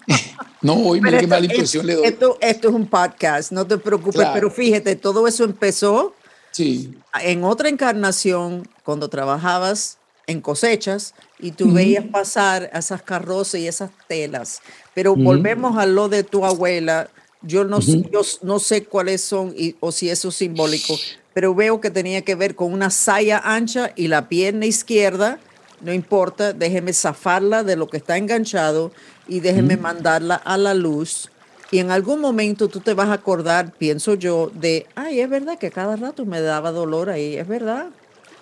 no 0.62 0.74
hoy, 0.74 1.00
mire 1.00 1.18
qué 1.18 1.26
mala 1.26 1.44
impresión 1.44 1.86
le 1.86 1.94
doy. 1.94 2.06
Esto, 2.06 2.38
esto, 2.40 2.68
es 2.68 2.74
un 2.74 2.86
podcast, 2.86 3.52
no 3.52 3.66
te 3.66 3.76
preocupes, 3.76 4.26
pero 4.32 4.50
fíjate, 4.50 4.96
todo 4.96 5.26
eso 5.26 5.44
empezó 5.44 6.14
sí. 6.52 6.96
en 7.22 7.44
otra 7.44 7.68
encarnación, 7.68 8.68
cuando 8.84 9.08
trabajabas 9.08 9.98
en 10.28 10.40
cosechas 10.40 11.14
y 11.40 11.52
tú 11.52 11.72
veías 11.72 12.04
pasar 12.04 12.70
esas 12.72 13.02
carrozas 13.02 13.60
y 13.60 13.66
esas 13.66 13.90
telas. 14.06 14.60
Pero 14.94 15.16
volvemos 15.16 15.76
a 15.78 15.86
lo 15.86 16.08
de 16.08 16.22
tu 16.22 16.44
abuela. 16.44 17.08
Yo 17.42 17.64
no, 17.64 17.80
yo 17.80 18.22
no 18.42 18.58
sé 18.58 18.84
cuáles 18.84 19.22
son 19.22 19.54
y, 19.56 19.76
o 19.80 19.90
si 19.90 20.10
eso 20.10 20.28
es 20.28 20.34
simbólico, 20.34 20.94
pero 21.32 21.54
veo 21.54 21.80
que 21.80 21.90
tenía 21.90 22.22
que 22.22 22.34
ver 22.34 22.54
con 22.54 22.72
una 22.72 22.90
saya 22.90 23.38
ancha 23.38 23.92
y 23.96 24.08
la 24.08 24.28
pierna 24.28 24.66
izquierda. 24.66 25.40
No 25.80 25.92
importa, 25.92 26.52
déjeme 26.52 26.92
zafarla 26.92 27.64
de 27.64 27.76
lo 27.76 27.88
que 27.88 27.98
está 27.98 28.16
enganchado 28.16 28.92
y 29.26 29.40
déjeme 29.40 29.76
mandarla 29.76 30.34
a 30.34 30.56
la 30.56 30.74
luz. 30.74 31.30
Y 31.70 31.78
en 31.78 31.90
algún 31.90 32.20
momento 32.20 32.68
tú 32.68 32.80
te 32.80 32.94
vas 32.94 33.08
a 33.08 33.14
acordar, 33.14 33.72
pienso 33.72 34.14
yo, 34.14 34.50
de, 34.54 34.86
ay, 34.94 35.20
es 35.20 35.28
verdad 35.28 35.58
que 35.58 35.70
cada 35.70 35.96
rato 35.96 36.24
me 36.24 36.40
daba 36.40 36.72
dolor 36.72 37.10
ahí, 37.10 37.36
es 37.36 37.46
verdad. 37.46 37.88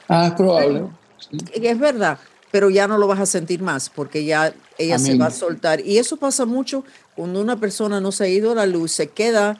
Ah, 0.09 0.29
es 0.29 0.33
probable. 0.35 0.85
Es 1.53 1.79
verdad 1.79 2.19
pero 2.57 2.71
ya 2.71 2.89
no 2.89 2.97
lo 2.97 3.07
vas 3.07 3.21
a 3.21 3.27
sentir 3.27 3.61
más 3.61 3.91
porque 3.91 4.25
ya 4.25 4.55
ella 4.79 4.99
se 4.99 5.19
va 5.19 5.27
a 5.27 5.31
soltar. 5.31 5.81
Y 5.81 5.99
eso 5.99 6.17
pasa 6.17 6.47
mucho 6.47 6.85
cuando 7.15 7.41
una 7.41 7.61
persona 7.61 8.01
no 8.01 8.13
se 8.13 8.25
ha 8.25 8.29
ido 8.29 8.53
a 8.53 8.55
la 8.55 8.65
luz, 8.65 8.93
se 8.93 9.09
queda 9.09 9.59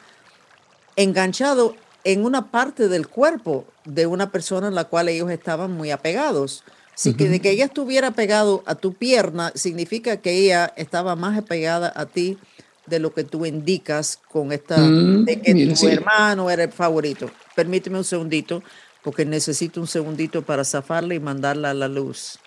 enganchado 0.97 1.77
en 2.05 2.25
una 2.25 2.51
parte 2.51 2.89
del 2.89 3.09
cuerpo 3.09 3.67
de 3.85 4.07
una 4.07 4.31
persona 4.31 4.69
en 4.69 4.75
la 4.75 4.85
cual 4.85 5.11
ellos 5.11 5.31
estaban 5.31 5.73
muy 5.73 5.91
apegados. 5.91 6.65
Así 6.97 7.13
que 7.13 7.29
de 7.29 7.41
que 7.41 7.51
ella 7.51 7.67
estuviera 7.67 8.13
pegado 8.13 8.63
a 8.65 8.75
tu 8.75 8.95
pierna 8.95 9.53
significa 9.55 10.17
que 10.17 10.33
ella 10.33 10.73
estaba 10.77 11.15
más 11.15 11.37
apegada 11.37 11.93
a 11.95 12.07
ti 12.07 12.39
de 12.87 12.99
lo 13.01 13.13
que 13.13 13.23
tú 13.23 13.45
indicas 13.45 14.19
con 14.31 14.51
esta, 14.51 14.79
mm, 14.79 15.27
de 15.27 15.43
que 15.43 15.75
tu 15.79 15.89
hermano 15.89 16.49
era 16.49 16.65
el 16.65 16.73
favorito. 16.73 17.31
Permíteme 17.55 17.99
un 17.99 18.05
segundito, 18.05 18.63
porque 19.03 19.27
necesito 19.27 19.79
un 19.79 19.87
segundito 19.87 20.41
para 20.41 20.65
zafarla 20.65 21.15
y 21.15 21.21
mandarla 21.21 21.71
a 21.71 21.75
la 21.75 21.89
luz. 21.89 22.39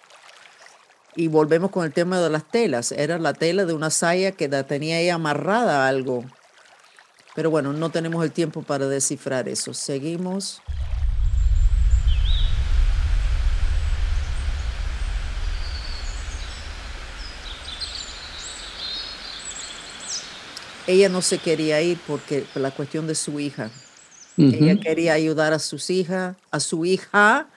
Y 1.15 1.27
volvemos 1.27 1.69
con 1.69 1.85
el 1.85 1.93
tema 1.93 2.19
de 2.19 2.31
las 2.31 2.49
telas. 2.49 2.91
Era 2.91 3.19
la 3.19 3.33
tela 3.33 3.65
de 3.65 3.73
una 3.73 3.91
saya 3.91 4.31
que 4.31 4.47
la 4.47 4.63
tenía 4.63 4.97
ahí 4.97 5.09
amarrada 5.09 5.85
a 5.85 5.87
algo. 5.87 6.25
Pero 7.35 7.51
bueno, 7.51 7.71
no 7.73 7.91
tenemos 7.91 8.23
el 8.23 8.31
tiempo 8.31 8.63
para 8.63 8.87
descifrar 8.87 9.47
eso. 9.47 9.75
Seguimos. 9.75 10.61
Ella 20.89 21.07
no 21.07 21.21
se 21.21 21.37
quería 21.37 21.83
ir 21.83 21.99
porque 22.07 22.43
por 22.51 22.63
la 22.63 22.71
cuestión 22.71 23.05
de 23.05 23.13
su 23.13 23.39
hija. 23.39 23.69
Ella 24.39 24.79
quería 24.79 25.13
ayudar 25.13 25.53
a 25.53 25.59
sus 25.59 25.91
hijas, 25.91 26.35
a 26.49 26.59
su 26.59 26.83
hija 26.83 27.47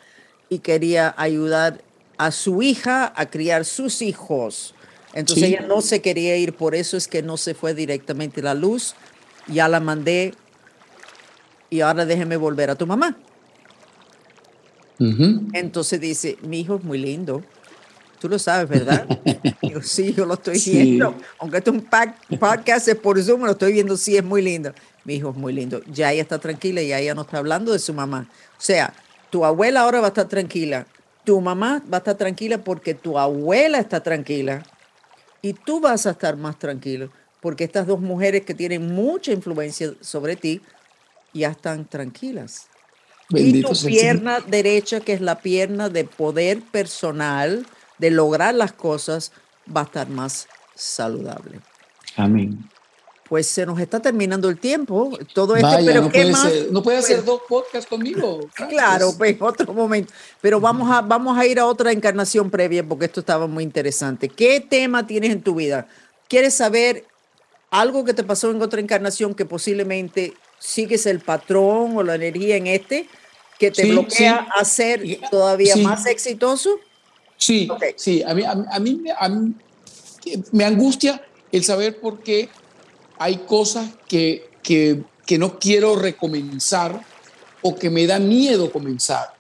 y 0.50 0.58
quería 0.58 1.14
ayudar 1.16 1.80
a 2.18 2.30
su 2.30 2.60
hija 2.60 3.10
a 3.16 3.30
criar 3.30 3.64
sus 3.64 4.02
hijos. 4.02 4.74
Entonces 5.14 5.44
ella 5.44 5.64
no 5.66 5.80
se 5.80 6.02
quería 6.02 6.36
ir, 6.36 6.52
por 6.52 6.74
eso 6.74 6.98
es 6.98 7.08
que 7.08 7.22
no 7.22 7.38
se 7.38 7.54
fue 7.54 7.72
directamente 7.72 8.42
la 8.42 8.52
luz. 8.52 8.96
Ya 9.46 9.66
la 9.66 9.80
mandé 9.80 10.34
y 11.70 11.80
ahora 11.80 12.04
déjeme 12.04 12.36
volver 12.36 12.68
a 12.68 12.74
tu 12.74 12.86
mamá. 12.86 13.16
Entonces 15.54 15.98
dice, 16.02 16.36
mi 16.42 16.60
hijo 16.60 16.76
es 16.76 16.84
muy 16.84 16.98
lindo. 16.98 17.42
Tú 18.22 18.28
lo 18.28 18.38
sabes, 18.38 18.68
¿verdad? 18.68 19.04
sí, 19.82 20.14
yo 20.14 20.24
lo 20.24 20.34
estoy 20.34 20.56
viendo. 20.64 21.16
Aunque 21.40 21.58
esto 21.58 21.72
es 21.72 21.82
un 21.82 22.38
podcast 22.38 22.88
por 23.02 23.20
Zoom, 23.20 23.42
lo 23.42 23.50
estoy 23.50 23.72
viendo, 23.72 23.96
sí, 23.96 24.16
es 24.16 24.22
muy 24.22 24.42
lindo. 24.42 24.72
Mi 25.04 25.14
hijo 25.14 25.30
es 25.30 25.36
muy 25.36 25.52
lindo. 25.52 25.82
Ya 25.86 26.12
ella 26.12 26.22
está 26.22 26.38
tranquila 26.38 26.80
y 26.82 26.92
ella 26.92 27.16
no 27.16 27.22
está 27.22 27.38
hablando 27.38 27.72
de 27.72 27.80
su 27.80 27.92
mamá. 27.92 28.28
O 28.52 28.60
sea, 28.60 28.94
tu 29.28 29.44
abuela 29.44 29.80
ahora 29.80 29.98
va 29.98 30.06
a 30.06 30.08
estar 30.10 30.28
tranquila. 30.28 30.86
Tu 31.24 31.40
mamá 31.40 31.82
va 31.92 31.96
a 31.96 31.98
estar 31.98 32.16
tranquila 32.16 32.58
porque 32.62 32.94
tu 32.94 33.18
abuela 33.18 33.80
está 33.80 34.00
tranquila. 34.04 34.62
Y 35.42 35.54
tú 35.54 35.80
vas 35.80 36.06
a 36.06 36.12
estar 36.12 36.36
más 36.36 36.60
tranquilo 36.60 37.10
porque 37.40 37.64
estas 37.64 37.88
dos 37.88 38.00
mujeres 38.00 38.42
que 38.42 38.54
tienen 38.54 38.94
mucha 38.94 39.32
influencia 39.32 39.94
sobre 40.00 40.36
ti 40.36 40.60
ya 41.34 41.48
están 41.48 41.86
tranquilas. 41.86 42.68
y 43.30 43.62
tu 43.62 43.72
pierna 43.84 44.38
derecha, 44.38 45.00
que 45.00 45.12
es 45.12 45.20
la 45.20 45.40
pierna 45.40 45.88
de 45.88 46.04
poder 46.04 46.60
personal, 46.60 47.66
de 48.02 48.10
lograr 48.10 48.54
las 48.54 48.72
cosas, 48.72 49.32
va 49.74 49.80
a 49.80 49.84
estar 49.84 50.08
más 50.10 50.46
saludable. 50.74 51.60
Amén 52.16 52.68
pues 53.32 53.46
se 53.46 53.64
nos 53.64 53.80
está 53.80 53.98
terminando 53.98 54.50
el 54.50 54.58
tiempo. 54.58 55.18
Todo 55.32 55.56
esto, 55.56 55.78
pero 55.86 56.02
no 56.02 56.10
¿qué 56.10 56.20
puede 56.20 56.32
más? 56.32 56.52
no 56.70 56.82
puede 56.82 56.98
hacer 56.98 57.16
pues 57.16 57.24
dos 57.24 57.40
podcasts 57.48 57.88
conmigo. 57.88 58.40
Claro, 58.68 59.14
pues 59.16 59.38
otro 59.40 59.72
momento. 59.72 60.12
Pero 60.42 60.60
vamos 60.60 60.90
a, 60.90 61.00
vamos 61.00 61.38
a 61.38 61.46
ir 61.46 61.58
a 61.58 61.64
otra 61.64 61.92
encarnación 61.92 62.50
previa 62.50 62.86
porque 62.86 63.06
esto 63.06 63.20
estaba 63.20 63.46
muy 63.46 63.64
interesante. 63.64 64.28
¿Qué 64.28 64.60
tema 64.60 65.06
tienes 65.06 65.32
en 65.32 65.40
tu 65.40 65.54
vida? 65.54 65.88
¿Quieres 66.28 66.52
saber 66.52 67.06
algo 67.70 68.04
que 68.04 68.12
te 68.12 68.22
pasó 68.22 68.50
en 68.50 68.60
otra 68.60 68.82
encarnación 68.82 69.34
que 69.34 69.46
posiblemente 69.46 70.34
sigues 70.58 71.06
el 71.06 71.20
patrón 71.20 71.96
o 71.96 72.02
la 72.02 72.16
energía 72.16 72.56
en 72.56 72.66
este 72.66 73.08
que 73.58 73.70
te 73.70 73.86
bloquea 73.86 74.46
a 74.54 74.62
ser 74.66 75.02
todavía 75.30 75.74
más 75.76 76.04
exitoso? 76.04 76.78
Sí, 77.42 77.68
sí. 77.96 78.22
A 78.22 78.34
mí, 78.34 78.44
a 78.44 78.78
mí 78.78 79.02
me 80.52 80.64
angustia 80.64 81.20
el 81.50 81.64
saber 81.64 81.98
por 82.00 82.20
qué 82.20 82.48
hay 83.18 83.38
cosas 83.38 83.90
que, 84.06 84.48
que, 84.62 85.02
que 85.26 85.38
no 85.38 85.58
quiero 85.58 85.96
recomenzar 85.96 87.04
o 87.60 87.74
que 87.74 87.90
me 87.90 88.06
da 88.06 88.20
miedo 88.20 88.70
comenzar. 88.70 89.34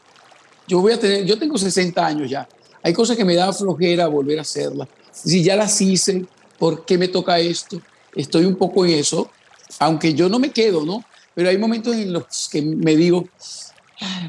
Yo 0.66 0.80
voy 0.80 0.94
a 0.94 0.98
tener, 0.98 1.24
yo 1.24 1.38
tengo 1.38 1.56
60 1.56 2.04
años 2.04 2.28
ya. 2.28 2.48
Hay 2.82 2.92
cosas 2.92 3.16
que 3.16 3.24
me 3.24 3.36
da 3.36 3.52
flojera 3.52 4.08
volver 4.08 4.40
a 4.40 4.42
hacerlas. 4.42 4.88
Si 5.12 5.44
ya 5.44 5.54
las 5.54 5.80
hice, 5.80 6.24
¿por 6.58 6.84
qué 6.84 6.98
me 6.98 7.06
toca 7.06 7.38
esto? 7.38 7.80
Estoy 8.16 8.46
un 8.46 8.56
poco 8.56 8.84
en 8.84 8.94
eso, 8.94 9.30
aunque 9.78 10.12
yo 10.12 10.28
no 10.28 10.40
me 10.40 10.50
quedo, 10.50 10.84
¿no? 10.84 11.04
Pero 11.36 11.50
hay 11.50 11.56
momentos 11.56 11.94
en 11.94 12.12
los 12.12 12.48
que 12.50 12.62
me 12.62 12.96
digo, 12.96 13.28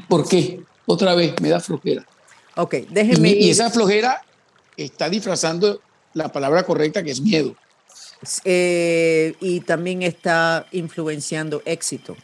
¿por 0.08 0.28
qué? 0.28 0.62
Otra 0.86 1.16
vez 1.16 1.34
me 1.42 1.48
da 1.48 1.58
flojera. 1.58 2.06
Ok, 2.56 2.74
déjeme. 2.90 3.30
Y, 3.30 3.46
y 3.46 3.50
esa 3.50 3.70
flojera 3.70 4.22
está 4.76 5.08
disfrazando 5.08 5.80
la 6.12 6.30
palabra 6.30 6.64
correcta 6.64 7.02
que 7.02 7.10
es 7.10 7.20
miedo. 7.20 7.54
Eh, 8.44 9.34
y 9.40 9.60
también 9.60 10.02
está 10.02 10.66
influenciando 10.72 11.62
éxito, 11.64 12.16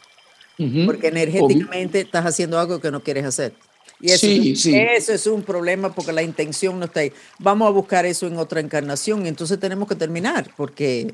porque 0.87 1.09
energéticamente 1.09 2.01
estás 2.01 2.25
haciendo 2.25 2.59
algo 2.59 2.81
que 2.81 2.91
no 2.91 3.03
quieres 3.03 3.25
hacer. 3.25 3.55
Y 4.01 4.11
eso, 4.13 4.27
eso 4.27 5.13
es 5.13 5.27
un 5.27 5.43
problema 5.43 5.95
porque 5.95 6.13
la 6.13 6.23
intención 6.23 6.79
no 6.79 6.87
está 6.87 7.01
ahí. 7.01 7.13
Vamos 7.39 7.69
a 7.69 7.71
buscar 7.71 8.07
eso 8.07 8.27
en 8.27 8.39
otra 8.39 8.61
encarnación 8.61 9.27
entonces 9.27 9.61
tenemos 9.61 9.87
que 9.87 9.95
terminar 9.95 10.51
porque, 10.57 11.13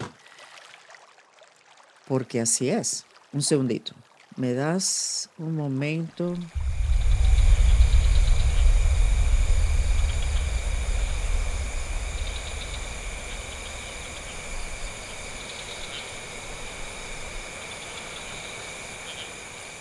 porque 2.07 2.40
así 2.40 2.70
es. 2.70 3.05
Un 3.33 3.42
segundito. 3.42 3.92
¿Me 4.37 4.55
das 4.55 5.29
un 5.37 5.57
momento? 5.57 6.35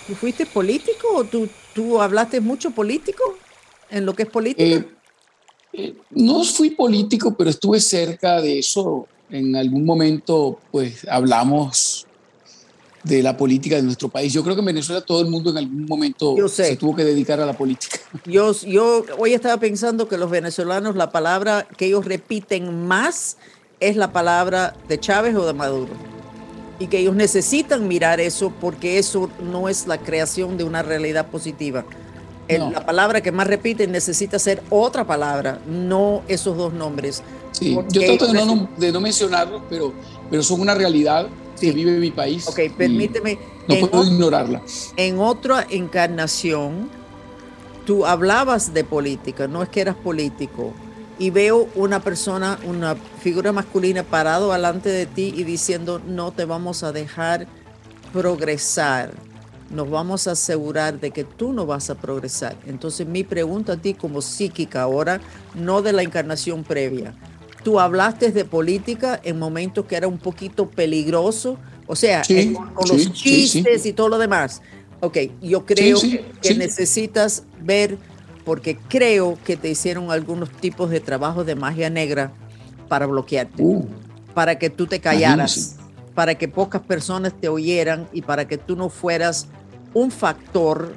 ¿Tú 0.07 0.13
fuiste 0.13 0.45
político 0.45 1.07
o 1.15 1.23
tú, 1.23 1.47
tú 1.73 2.01
hablaste 2.01 2.39
mucho 2.39 2.71
político 2.71 3.23
en 3.89 4.05
lo 4.05 4.13
que 4.13 4.23
es 4.23 4.29
política? 4.29 4.63
Eh, 4.63 4.85
eh, 5.73 5.95
no 6.11 6.43
fui 6.43 6.71
político, 6.71 7.35
pero 7.35 7.49
estuve 7.49 7.79
cerca 7.79 8.41
de 8.41 8.59
eso. 8.59 9.07
En 9.29 9.55
algún 9.55 9.83
momento, 9.83 10.59
pues 10.71 11.07
hablamos 11.09 12.05
de 13.03 13.23
la 13.23 13.35
política 13.35 13.75
de 13.77 13.83
nuestro 13.83 14.09
país. 14.09 14.31
Yo 14.31 14.43
creo 14.43 14.55
que 14.55 14.61
en 14.61 14.67
Venezuela 14.67 15.01
todo 15.01 15.21
el 15.21 15.27
mundo 15.27 15.49
en 15.49 15.57
algún 15.57 15.85
momento 15.85 16.35
se 16.47 16.75
tuvo 16.75 16.95
que 16.95 17.03
dedicar 17.03 17.39
a 17.39 17.45
la 17.45 17.53
política. 17.53 17.97
Yo, 18.25 18.53
yo 18.63 19.05
hoy 19.17 19.33
estaba 19.33 19.59
pensando 19.59 20.07
que 20.07 20.17
los 20.17 20.29
venezolanos, 20.31 20.95
la 20.95 21.11
palabra 21.11 21.67
que 21.77 21.87
ellos 21.87 22.05
repiten 22.05 22.87
más 22.87 23.37
es 23.79 23.97
la 23.97 24.11
palabra 24.11 24.75
de 24.87 24.99
Chávez 24.99 25.35
o 25.35 25.45
de 25.45 25.53
Maduro 25.53 26.14
y 26.79 26.87
que 26.87 26.99
ellos 26.99 27.15
necesitan 27.15 27.87
mirar 27.87 28.19
eso 28.19 28.51
porque 28.59 28.99
eso 28.99 29.29
no 29.41 29.69
es 29.69 29.87
la 29.87 29.97
creación 29.97 30.57
de 30.57 30.63
una 30.63 30.83
realidad 30.83 31.27
positiva. 31.27 31.85
La 32.47 32.85
palabra 32.85 33.21
que 33.21 33.31
más 33.31 33.47
repiten 33.47 33.91
necesita 33.91 34.37
ser 34.37 34.61
otra 34.69 35.05
palabra, 35.05 35.59
no 35.65 36.21
esos 36.27 36.55
dos 36.55 36.73
nombres. 36.73 37.23
Sí, 37.51 37.75
yo 37.89 38.05
trato 38.05 38.27
de 38.27 38.45
no, 38.45 38.69
de 38.77 38.91
no, 38.91 39.01
mencionarlos, 39.01 39.63
pero, 39.69 39.93
pero 40.29 40.43
son 40.43 40.61
una 40.61 40.75
realidad 40.75 41.27
que 41.59 41.71
vive 41.71 41.97
mi 41.97 42.11
país. 42.11 42.47
Ok, 42.47 42.59
permíteme. 42.77 43.39
No 43.67 43.87
puedo 43.87 44.03
ignorarla. 44.03 44.61
En 44.95 45.19
otra 45.19 45.65
encarnación, 45.69 46.89
tú 47.85 48.05
hablabas 48.05 48.73
de 48.73 48.83
política, 48.83 49.47
no 49.47 49.63
es 49.63 49.69
que 49.69 49.81
eras 49.81 49.95
político, 49.95 50.73
y 51.17 51.29
veo 51.29 51.69
una 51.75 52.01
persona, 52.01 52.59
una 52.65 52.95
figura 52.95 53.51
masculina 53.51 54.03
parado 54.03 54.51
delante 54.51 54.89
de 54.89 55.05
ti 55.05 55.33
y 55.35 55.43
diciendo, 55.43 56.01
no 56.05 56.31
te 56.31 56.45
vamos 56.45 56.83
a 56.83 56.91
dejar 56.91 57.47
progresar, 58.11 59.13
nos 59.69 59.89
vamos 59.89 60.27
a 60.27 60.31
asegurar 60.31 60.99
de 60.99 61.11
que 61.11 61.23
tú 61.23 61.53
no 61.53 61.65
vas 61.65 61.89
a 61.89 61.95
progresar. 61.95 62.55
Entonces 62.65 63.07
mi 63.07 63.23
pregunta 63.23 63.73
a 63.73 63.77
ti 63.77 63.93
como 63.93 64.21
psíquica 64.21 64.81
ahora, 64.81 65.21
no 65.53 65.81
de 65.81 65.93
la 65.93 66.03
encarnación 66.03 66.63
previa, 66.63 67.15
tú 67.63 67.79
hablaste 67.79 68.31
de 68.31 68.45
política 68.45 69.19
en 69.23 69.39
momentos 69.39 69.85
que 69.85 69.95
era 69.95 70.07
un 70.07 70.17
poquito 70.17 70.69
peligroso, 70.69 71.57
o 71.87 71.95
sea, 71.95 72.23
con, 72.73 72.89
los 72.89 73.13
chistes 73.13 73.85
y 73.85 73.93
todo 73.93 74.09
lo 74.09 74.17
demás. 74.17 74.61
Ok, 75.01 75.17
yo 75.41 75.65
creo 75.65 75.99
que 76.41 76.55
necesitas 76.55 77.43
ver 77.61 77.97
porque 78.45 78.77
creo 78.77 79.37
que 79.43 79.57
te 79.57 79.69
hicieron 79.69 80.11
algunos 80.11 80.49
tipos 80.51 80.91
de 80.91 80.99
trabajo 80.99 81.43
de 81.43 81.55
magia 81.55 81.89
negra 81.89 82.31
para 82.87 83.07
bloquearte, 83.07 83.61
uh. 83.63 83.85
para 84.33 84.57
que 84.59 84.69
tú 84.69 84.85
te 84.85 85.01
callaras, 85.01 85.77
para 86.13 86.35
que 86.35 86.47
pocas 86.47 86.81
personas 86.83 87.33
te 87.33 87.49
oyeran 87.49 88.07
y 88.13 88.21
para 88.21 88.47
que 88.47 88.57
tú 88.57 88.75
no 88.75 88.89
fueras 88.89 89.47
un 89.93 90.11
factor 90.11 90.95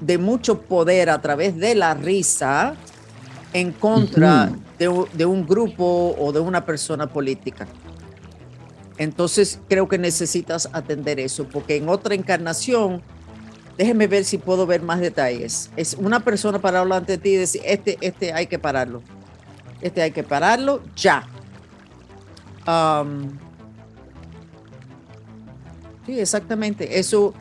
de 0.00 0.18
mucho 0.18 0.60
poder 0.60 1.08
a 1.08 1.22
través 1.22 1.56
de 1.56 1.76
la 1.76 1.94
risa 1.94 2.74
en 3.52 3.70
contra 3.70 4.50
de, 4.78 5.06
de 5.12 5.24
un 5.24 5.46
grupo 5.46 6.16
o 6.18 6.32
de 6.32 6.40
una 6.40 6.66
persona 6.66 7.06
política. 7.06 7.68
Entonces 8.98 9.60
creo 9.68 9.88
que 9.88 9.98
necesitas 9.98 10.68
atender 10.72 11.20
eso, 11.20 11.44
porque 11.44 11.76
en 11.76 11.88
otra 11.88 12.14
encarnación 12.14 13.02
Déjeme 13.76 14.06
ver 14.06 14.24
si 14.24 14.38
puedo 14.38 14.66
ver 14.66 14.82
más 14.82 15.00
detalles. 15.00 15.70
Es 15.76 15.94
una 15.94 16.20
persona 16.20 16.58
para 16.58 16.80
hablar 16.80 16.98
ante 16.98 17.18
ti 17.18 17.30
y 17.30 17.36
decir, 17.36 17.62
este, 17.64 17.96
este 18.00 18.32
hay 18.32 18.46
que 18.46 18.58
pararlo. 18.58 19.02
Este 19.80 20.02
hay 20.02 20.10
que 20.10 20.22
pararlo 20.22 20.82
ya. 20.94 21.26
sí, 26.06 26.20
exactamente. 26.20 26.98
Eso. 26.98 27.34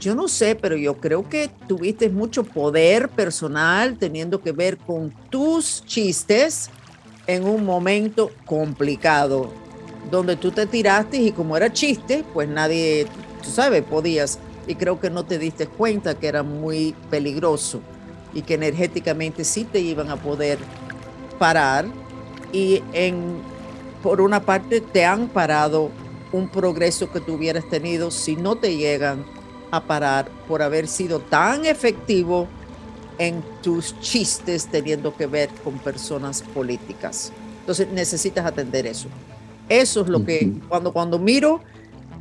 Yo 0.00 0.14
no 0.14 0.28
sé, 0.28 0.54
pero 0.54 0.76
yo 0.76 1.00
creo 1.00 1.26
que 1.26 1.48
tuviste 1.66 2.10
mucho 2.10 2.44
poder 2.44 3.08
personal 3.08 3.96
teniendo 3.96 4.42
que 4.42 4.52
ver 4.52 4.76
con 4.76 5.10
tus 5.30 5.82
chistes 5.86 6.68
en 7.26 7.44
un 7.44 7.64
momento 7.64 8.30
complicado 8.44 9.63
donde 10.10 10.36
tú 10.36 10.50
te 10.50 10.66
tiraste 10.66 11.16
y 11.16 11.32
como 11.32 11.56
era 11.56 11.72
chiste, 11.72 12.24
pues 12.32 12.48
nadie, 12.48 13.06
tú 13.42 13.50
sabes, 13.50 13.82
podías. 13.82 14.38
Y 14.66 14.74
creo 14.76 14.98
que 15.00 15.10
no 15.10 15.24
te 15.24 15.38
diste 15.38 15.66
cuenta 15.66 16.14
que 16.14 16.26
era 16.26 16.42
muy 16.42 16.94
peligroso 17.10 17.80
y 18.32 18.42
que 18.42 18.54
energéticamente 18.54 19.44
sí 19.44 19.64
te 19.64 19.80
iban 19.80 20.10
a 20.10 20.16
poder 20.16 20.58
parar. 21.38 21.86
Y 22.52 22.82
en, 22.92 23.42
por 24.02 24.20
una 24.20 24.40
parte 24.40 24.80
te 24.80 25.04
han 25.04 25.28
parado 25.28 25.90
un 26.32 26.48
progreso 26.48 27.10
que 27.12 27.20
tú 27.20 27.34
hubieras 27.34 27.68
tenido 27.68 28.10
si 28.10 28.36
no 28.36 28.56
te 28.56 28.76
llegan 28.76 29.24
a 29.70 29.84
parar 29.84 30.28
por 30.48 30.62
haber 30.62 30.88
sido 30.88 31.20
tan 31.20 31.64
efectivo 31.64 32.48
en 33.18 33.42
tus 33.62 33.98
chistes 34.00 34.66
teniendo 34.66 35.14
que 35.16 35.26
ver 35.26 35.48
con 35.62 35.78
personas 35.78 36.42
políticas. 36.42 37.32
Entonces 37.60 37.88
necesitas 37.88 38.44
atender 38.44 38.86
eso. 38.86 39.08
Eso 39.68 40.02
es 40.02 40.08
lo 40.08 40.24
que 40.24 40.52
cuando, 40.68 40.92
cuando 40.92 41.18
miro 41.18 41.60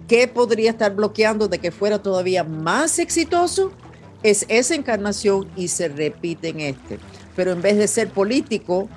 qué 0.08 0.28
podría 0.28 0.72
estar 0.72 0.96
bloqueando 0.96 1.48
de 1.48 1.60
que 1.60 1.72
fuera 1.72 2.02
todavía 2.02 2.44
más 2.44 3.00
exitoso, 3.00 3.72
es 4.22 4.46
esa 4.48 4.76
encarnación 4.76 5.48
y 5.56 5.68
se 5.68 5.90
repite 5.90 6.50
en 6.50 6.62
este. 6.62 7.00
Pero 7.36 7.52
en 7.52 7.62
vez 7.62 7.78
de 7.78 7.88
ser 7.88 8.10
político, 8.10 8.88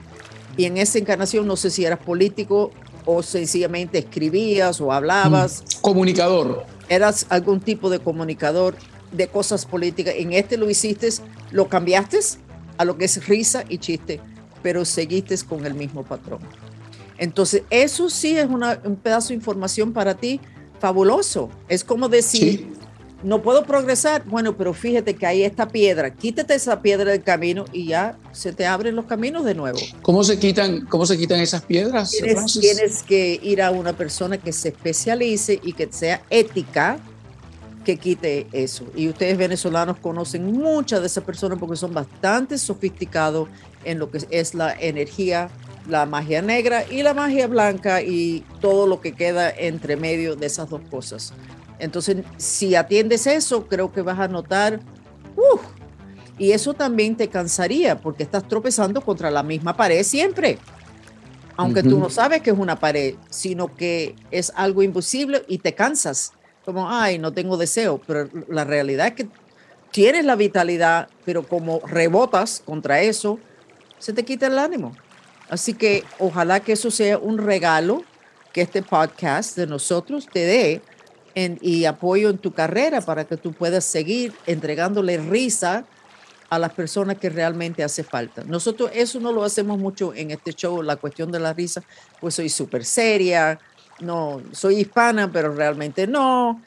y 0.57 0.65
en 0.65 0.79
esa 0.79 0.99
encarnación 0.99 1.47
no 1.47 1.57
sé 1.57 1.71
si 1.71 1.85
eras 1.85 1.99
político 1.99 2.71
o 3.05 3.23
sencillamente 3.23 3.99
escribías 3.99 4.81
o 4.81 4.93
hablabas? 4.93 5.63
Mm, 5.63 5.81
comunicador. 5.83 6.65
¿Eras 6.89 7.27
algún 7.29 7.61
tipo 7.61 7.91
de 7.91 7.99
comunicador 7.99 8.75
de 9.13 9.29
cosas 9.29 9.67
políticas? 9.67 10.15
En 10.17 10.33
este 10.33 10.57
lo 10.57 10.71
hiciste, 10.71 11.09
lo 11.51 11.69
cambiaste 11.69 12.19
a 12.79 12.85
lo 12.85 12.97
que 12.97 13.05
es 13.05 13.27
risa 13.27 13.65
y 13.69 13.79
chiste, 13.79 14.21
pero 14.63 14.85
seguiste 14.85 15.37
con 15.47 15.67
el 15.67 15.75
mismo 15.75 16.05
patrón. 16.05 16.41
Entonces, 17.19 17.63
eso 17.71 18.11
sí 18.11 18.37
es 18.37 18.47
un 18.47 18.97
pedazo 19.03 19.29
de 19.29 19.35
información 19.35 19.93
para 19.93 20.15
ti 20.15 20.41
fabuloso. 20.79 21.51
Es 21.69 21.85
como 21.85 22.09
decir, 22.09 22.69
no 23.23 23.43
puedo 23.43 23.65
progresar. 23.65 24.25
Bueno, 24.27 24.57
pero 24.57 24.75
fíjate 24.75 25.15
que 25.15 25.27
hay 25.27 25.43
esta 25.43 25.69
piedra. 25.69 26.15
Quítate 26.15 26.55
esa 26.55 26.83
piedra 26.83 27.11
del 27.11 27.23
camino 27.23 27.65
y 27.73 27.87
ya 27.87 28.19
se 28.33 28.53
te 28.53 28.67
abren 28.67 28.95
los 28.95 29.07
caminos 29.07 29.45
de 29.45 29.55
nuevo. 29.55 29.79
¿Cómo 30.03 30.23
se 30.23 30.39
quitan, 30.39 30.87
cómo 30.87 31.07
se 31.07 31.17
quitan 31.17 31.41
esas 31.41 31.63
piedras? 31.63 32.11
Tienes, 32.11 32.59
tienes 32.61 33.03
que 33.03 33.41
ir 33.43 33.63
a 33.63 33.71
una 33.71 33.97
persona 33.97 34.39
que 34.39 34.53
se 34.53 34.69
especialice 34.69 35.61
y 35.63 35.73
que 35.73 35.89
sea 35.91 36.23
ética 36.31 36.99
que 37.87 37.97
quite 37.99 38.49
eso. 38.51 38.85
Y 38.97 39.09
ustedes 39.09 39.39
venezolanos 39.39 39.99
conocen 39.99 40.53
muchas 40.53 41.01
de 41.01 41.07
esas 41.07 41.23
personas 41.23 41.59
porque 41.59 41.77
son 41.77 41.95
bastante 41.95 42.59
sofisticados 42.59 43.49
en 43.85 44.01
lo 44.01 44.11
que 44.11 44.27
es 44.31 44.55
la 44.55 44.75
energía, 44.75 45.49
la 45.89 46.07
magia 46.07 46.43
negra 46.43 46.85
y 46.91 47.03
la 47.03 47.15
magia 47.15 47.47
blanca 47.47 48.03
y 48.03 48.45
todo 48.61 48.87
lo 48.87 49.01
que 49.01 49.13
queda 49.13 49.51
entre 49.51 49.97
medio 49.97 50.37
de 50.37 50.47
esas 50.47 50.69
dos 50.69 50.81
cosas. 50.91 51.33
Entonces, 51.79 52.19
si 52.37 52.75
atiendes 52.75 53.27
eso, 53.27 53.67
creo 53.67 53.93
que 53.93 54.03
vas 54.03 54.19
a 54.19 54.29
notar, 54.29 54.81
y 56.39 56.53
eso 56.53 56.75
también 56.75 57.17
te 57.17 57.29
cansaría 57.29 58.01
porque 58.01 58.23
estás 58.23 58.47
tropezando 58.47 59.01
contra 59.01 59.31
la 59.31 59.43
misma 59.43 59.77
pared 59.77 60.03
siempre. 60.03 60.59
Aunque 61.59 61.83
tú 61.83 61.99
no 61.99 62.11
sabes 62.11 62.43
que 62.43 62.51
es 62.51 62.59
una 62.59 62.79
pared, 62.79 63.15
sino 63.31 63.75
que 63.75 64.15
es 64.31 64.53
algo 64.55 64.83
imposible 64.83 65.43
y 65.49 65.59
te 65.59 65.75
cansas. 65.75 66.33
Como, 66.67 66.91
ay, 66.91 67.19
no 67.19 67.33
tengo 67.33 67.57
deseo. 67.57 67.99
Pero 68.07 68.29
la 68.49 68.65
realidad 68.65 69.07
es 69.07 69.15
que 69.15 69.29
tienes 69.91 70.27
la 70.27 70.37
vitalidad, 70.37 71.09
pero 71.25 71.49
como 71.49 71.81
rebotas 71.81 72.63
contra 72.63 73.01
eso, 73.01 73.39
se 73.99 74.13
te 74.13 74.23
quita 74.23 74.49
el 74.49 74.59
ánimo. 74.59 74.93
Así 75.49 75.75
que 75.75 76.05
ojalá 76.19 76.61
que 76.61 76.73
eso 76.73 76.91
sea 76.91 77.19
un 77.19 77.39
regalo 77.39 78.05
que 78.53 78.63
este 78.63 78.83
podcast 78.83 79.57
de 79.57 79.67
nosotros 79.67 80.29
te 80.33 80.41
dé 80.41 80.83
y 81.61 81.85
apoyo 81.85 82.31
en 82.31 82.39
tu 82.39 82.53
carrera 82.53 83.03
para 83.03 83.25
que 83.25 83.37
tú 83.37 83.53
puedas 83.53 83.85
seguir 83.85 84.33
entregándole 84.47 85.19
risa 85.19 85.85
a 86.49 86.59
las 86.59 86.73
personas 86.73 87.19
que 87.19 87.29
realmente 87.29 87.85
hace 87.85 88.03
falta. 88.03 88.43
Nosotros 88.45 88.91
eso 88.95 89.21
no 89.21 89.33
lo 89.33 89.45
hacemos 89.45 89.79
mucho 89.79 90.15
en 90.15 90.31
este 90.31 90.55
show, 90.55 90.83
la 90.83 90.97
cuestión 90.97 91.31
de 91.31 91.41
la 91.41 91.53
risa, 91.53 91.83
pues 92.21 92.35
soy 92.35 92.49
súper 92.49 92.85
seria, 92.85 93.59
no, 94.01 94.41
soy 94.53 94.81
hispana, 94.81 95.31
pero 95.31 95.55
realmente 95.55 96.07
no. 96.07 96.63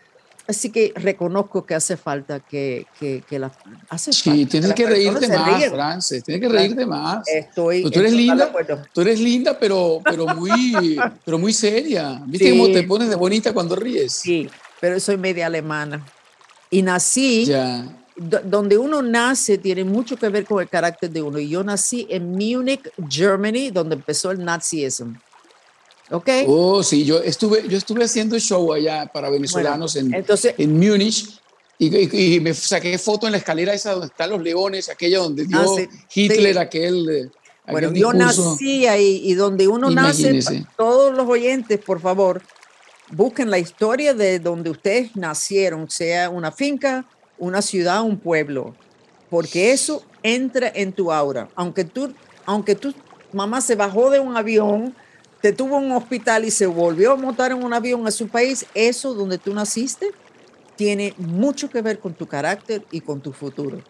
Así 0.50 0.72
que 0.72 0.92
reconozco 0.96 1.64
que 1.64 1.76
hace 1.76 1.96
falta 1.96 2.40
que, 2.40 2.88
que, 3.00 3.22
que 3.30 3.38
la 3.38 3.52
hace 3.88 4.12
sí, 4.12 4.48
tienes 4.48 4.74
que, 4.74 4.88
reírte 4.88 5.28
más, 5.28 5.66
Frances, 5.66 6.24
tienes 6.24 6.42
que 6.42 6.50
reírte 6.50 6.88
más. 6.88 7.28
Estoy 7.28 7.84
tú 7.84 8.00
eres 8.00 8.14
linda, 8.14 8.52
tú 8.92 9.02
eres 9.02 9.20
linda, 9.20 9.60
pero, 9.60 10.02
pero 10.04 10.26
muy, 10.26 10.98
pero 11.24 11.38
muy 11.38 11.54
seria. 11.54 12.24
¿Viste 12.26 12.50
cómo 12.50 12.66
te 12.72 12.82
pones 12.82 13.10
de 13.10 13.16
bonita 13.16 13.54
cuando 13.54 13.76
ríes? 13.76 14.12
Sí, 14.12 14.50
pero 14.82 15.00
soy 15.00 15.18
media 15.18 15.46
alemana 15.46 16.04
y 16.72 16.82
nací. 16.82 17.48
Donde 18.16 18.78
uno 18.78 19.04
nace 19.04 19.60
tiene 19.60 19.84
mucho 19.84 20.18
que 20.18 20.30
ver 20.30 20.46
con 20.46 20.62
el 20.62 20.68
carácter 20.68 21.12
de 21.12 21.22
uno. 21.22 21.38
Y 21.38 21.48
yo 21.48 21.64
nací 21.64 22.08
en 22.10 22.32
Múnich, 22.32 22.92
Germany, 23.08 23.70
donde 23.72 23.96
empezó 23.96 24.32
el 24.32 24.44
nazismo. 24.44 25.16
¿Ok? 26.12 26.30
Oh, 26.48 26.82
sí, 26.84 27.06
yo 27.06 27.20
estuve, 27.20 27.68
yo 27.68 27.78
estuve 27.78 28.04
haciendo 28.04 28.38
show 28.40 28.74
allá 28.74 29.10
para 29.14 29.30
venezolanos 29.30 29.96
en, 29.96 30.14
entonces, 30.14 30.56
en 30.58 30.78
Múnich 30.78 31.40
y, 31.82 32.40
me 32.42 32.54
saqué 32.54 32.98
foto 32.98 33.26
en 33.26 33.32
la 33.32 33.38
escalera 33.38 33.74
esa 33.74 33.92
donde 33.92 34.08
están 34.08 34.30
los 34.32 34.42
leones, 34.42 34.90
aquella 34.90 35.20
donde 35.20 35.46
dio 35.46 35.62
ah, 35.62 35.82
Hitler 36.14 36.60
aquel, 36.60 37.10
eh, 37.10 37.30
Bueno, 37.72 37.94
yo 37.94 38.12
nací 38.12 38.86
ahí 38.86 39.22
y 39.24 39.34
donde 39.34 39.68
uno 39.70 39.90
nace, 39.90 40.42
todos 40.76 41.16
los 41.16 41.26
oyentes, 41.30 41.80
por 41.80 42.02
favor, 42.02 42.42
busquen 43.12 43.50
la 43.50 43.60
historia 43.60 44.14
de 44.14 44.40
donde 44.40 44.70
ustedes 44.70 45.16
nacieron, 45.16 45.90
sea 45.90 46.30
una 46.30 46.52
finca, 46.52 47.06
una 47.38 47.62
ciudad, 47.62 48.04
un 48.04 48.18
pueblo, 48.18 48.76
porque 49.30 49.72
eso 49.72 50.04
entra 50.22 50.70
en 50.76 50.92
tu 50.92 51.14
aura. 51.14 51.48
Aunque 51.56 51.86
tú, 51.86 52.14
aunque 52.46 52.76
tu 52.76 52.94
mamá 53.32 53.62
se 53.62 53.76
bajó 53.76 54.10
de 54.10 54.20
un 54.20 54.36
avión, 54.36 54.94
te 55.42 55.54
tuvo 55.54 55.78
en 55.78 55.86
un 55.86 55.92
hospital 55.94 56.46
y 56.46 56.52
se 56.52 56.66
volvió 56.66 57.14
a 57.14 57.16
montar 57.16 57.52
en 57.52 57.64
un 57.64 57.74
avión 57.74 58.06
a 58.08 58.12
su 58.12 58.28
país, 58.28 58.66
eso 58.74 59.14
donde 59.14 59.38
tú 59.38 59.54
naciste 59.54 60.12
tiene 60.76 61.14
mucho 61.18 61.70
que 61.70 61.82
ver 61.82 62.00
con 62.00 62.14
tu 62.14 62.28
carácter 62.28 62.84
y 62.92 63.02
con 63.02 63.22
tu 63.22 63.34
futuro. 63.34 63.82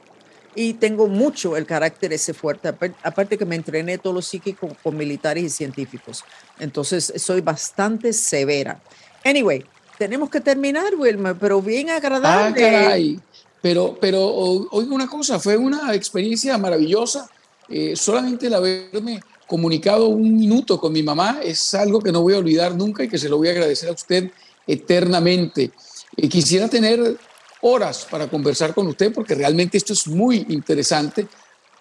Y 0.56 0.74
tengo 0.74 1.08
mucho 1.08 1.56
el 1.56 1.66
carácter 1.66 2.12
ese 2.12 2.34
fuerte, 2.34 2.68
aparte 2.68 3.38
que 3.38 3.46
me 3.46 3.56
entrené 3.56 4.00
todos 4.00 4.16
los 4.16 4.26
psíquicos 4.26 4.74
con 4.82 4.98
militares 4.98 5.44
y 5.44 5.50
científicos. 5.50 6.24
Entonces 6.58 7.14
soy 7.18 7.42
bastante 7.42 8.12
severa. 8.12 8.82
Anyway, 9.24 9.64
tenemos 9.98 10.30
que 10.30 10.42
terminar, 10.42 10.96
Wilmer, 10.96 11.36
pero 11.36 11.62
bien 11.62 11.90
agradable. 11.92 12.66
Ah, 12.66 12.72
caray. 12.72 13.20
Pero, 13.62 13.98
pero 14.00 14.26
oiga 14.26 14.96
una 14.96 15.08
cosa, 15.08 15.40
fue 15.40 15.58
una 15.58 15.94
experiencia 15.94 16.58
maravillosa. 16.58 17.30
Eh, 17.68 17.96
solamente 17.96 18.48
el 18.48 18.56
haberme 18.56 19.20
comunicado 19.50 20.08
un 20.08 20.38
minuto 20.38 20.80
con 20.80 20.94
mi 20.94 21.04
mamá 21.04 21.40
es 21.44 21.74
algo 21.74 22.00
que 22.00 22.12
no 22.12 22.22
voy 22.22 22.36
a 22.36 22.38
olvidar 22.38 22.76
nunca 22.76 23.04
y 23.04 23.10
que 23.10 23.18
se 23.18 23.28
lo 23.28 23.38
voy 23.38 23.50
a 23.50 23.52
agradecer 23.52 23.90
a 23.90 23.94
usted 23.94 24.32
eternamente. 24.68 25.72
Eh, 26.16 26.30
quisiera 26.30 26.70
tener 26.70 27.18
horas 27.62 28.08
para 28.10 28.30
conversar 28.30 28.74
con 28.74 28.88
usted 28.88 29.12
porque 29.12 29.36
realmente 29.36 29.78
esto 29.78 29.94
es 29.94 30.08
muy 30.08 30.46
interesante 30.50 31.28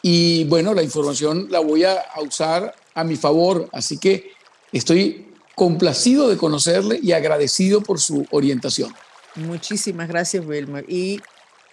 y 0.03 0.45
bueno, 0.45 0.73
la 0.75 0.83
información 0.83 1.49
la 1.51 1.61
voy 1.61 1.85
a 1.85 2.03
usar 2.27 2.75
a 2.95 3.05
mi 3.05 3.17
favor, 3.17 3.69
así 3.73 3.99
que 3.99 4.33
estoy 4.73 5.29
complacido 5.55 6.29
de 6.29 6.37
conocerle 6.37 6.99
y 7.03 7.13
agradecido 7.13 7.83
por 7.83 8.01
su 8.01 8.27
orientación. 8.31 8.95
Muchísimas 9.35 10.09
gracias, 10.09 10.45
Wilmer. 10.47 10.87
Y 10.89 11.21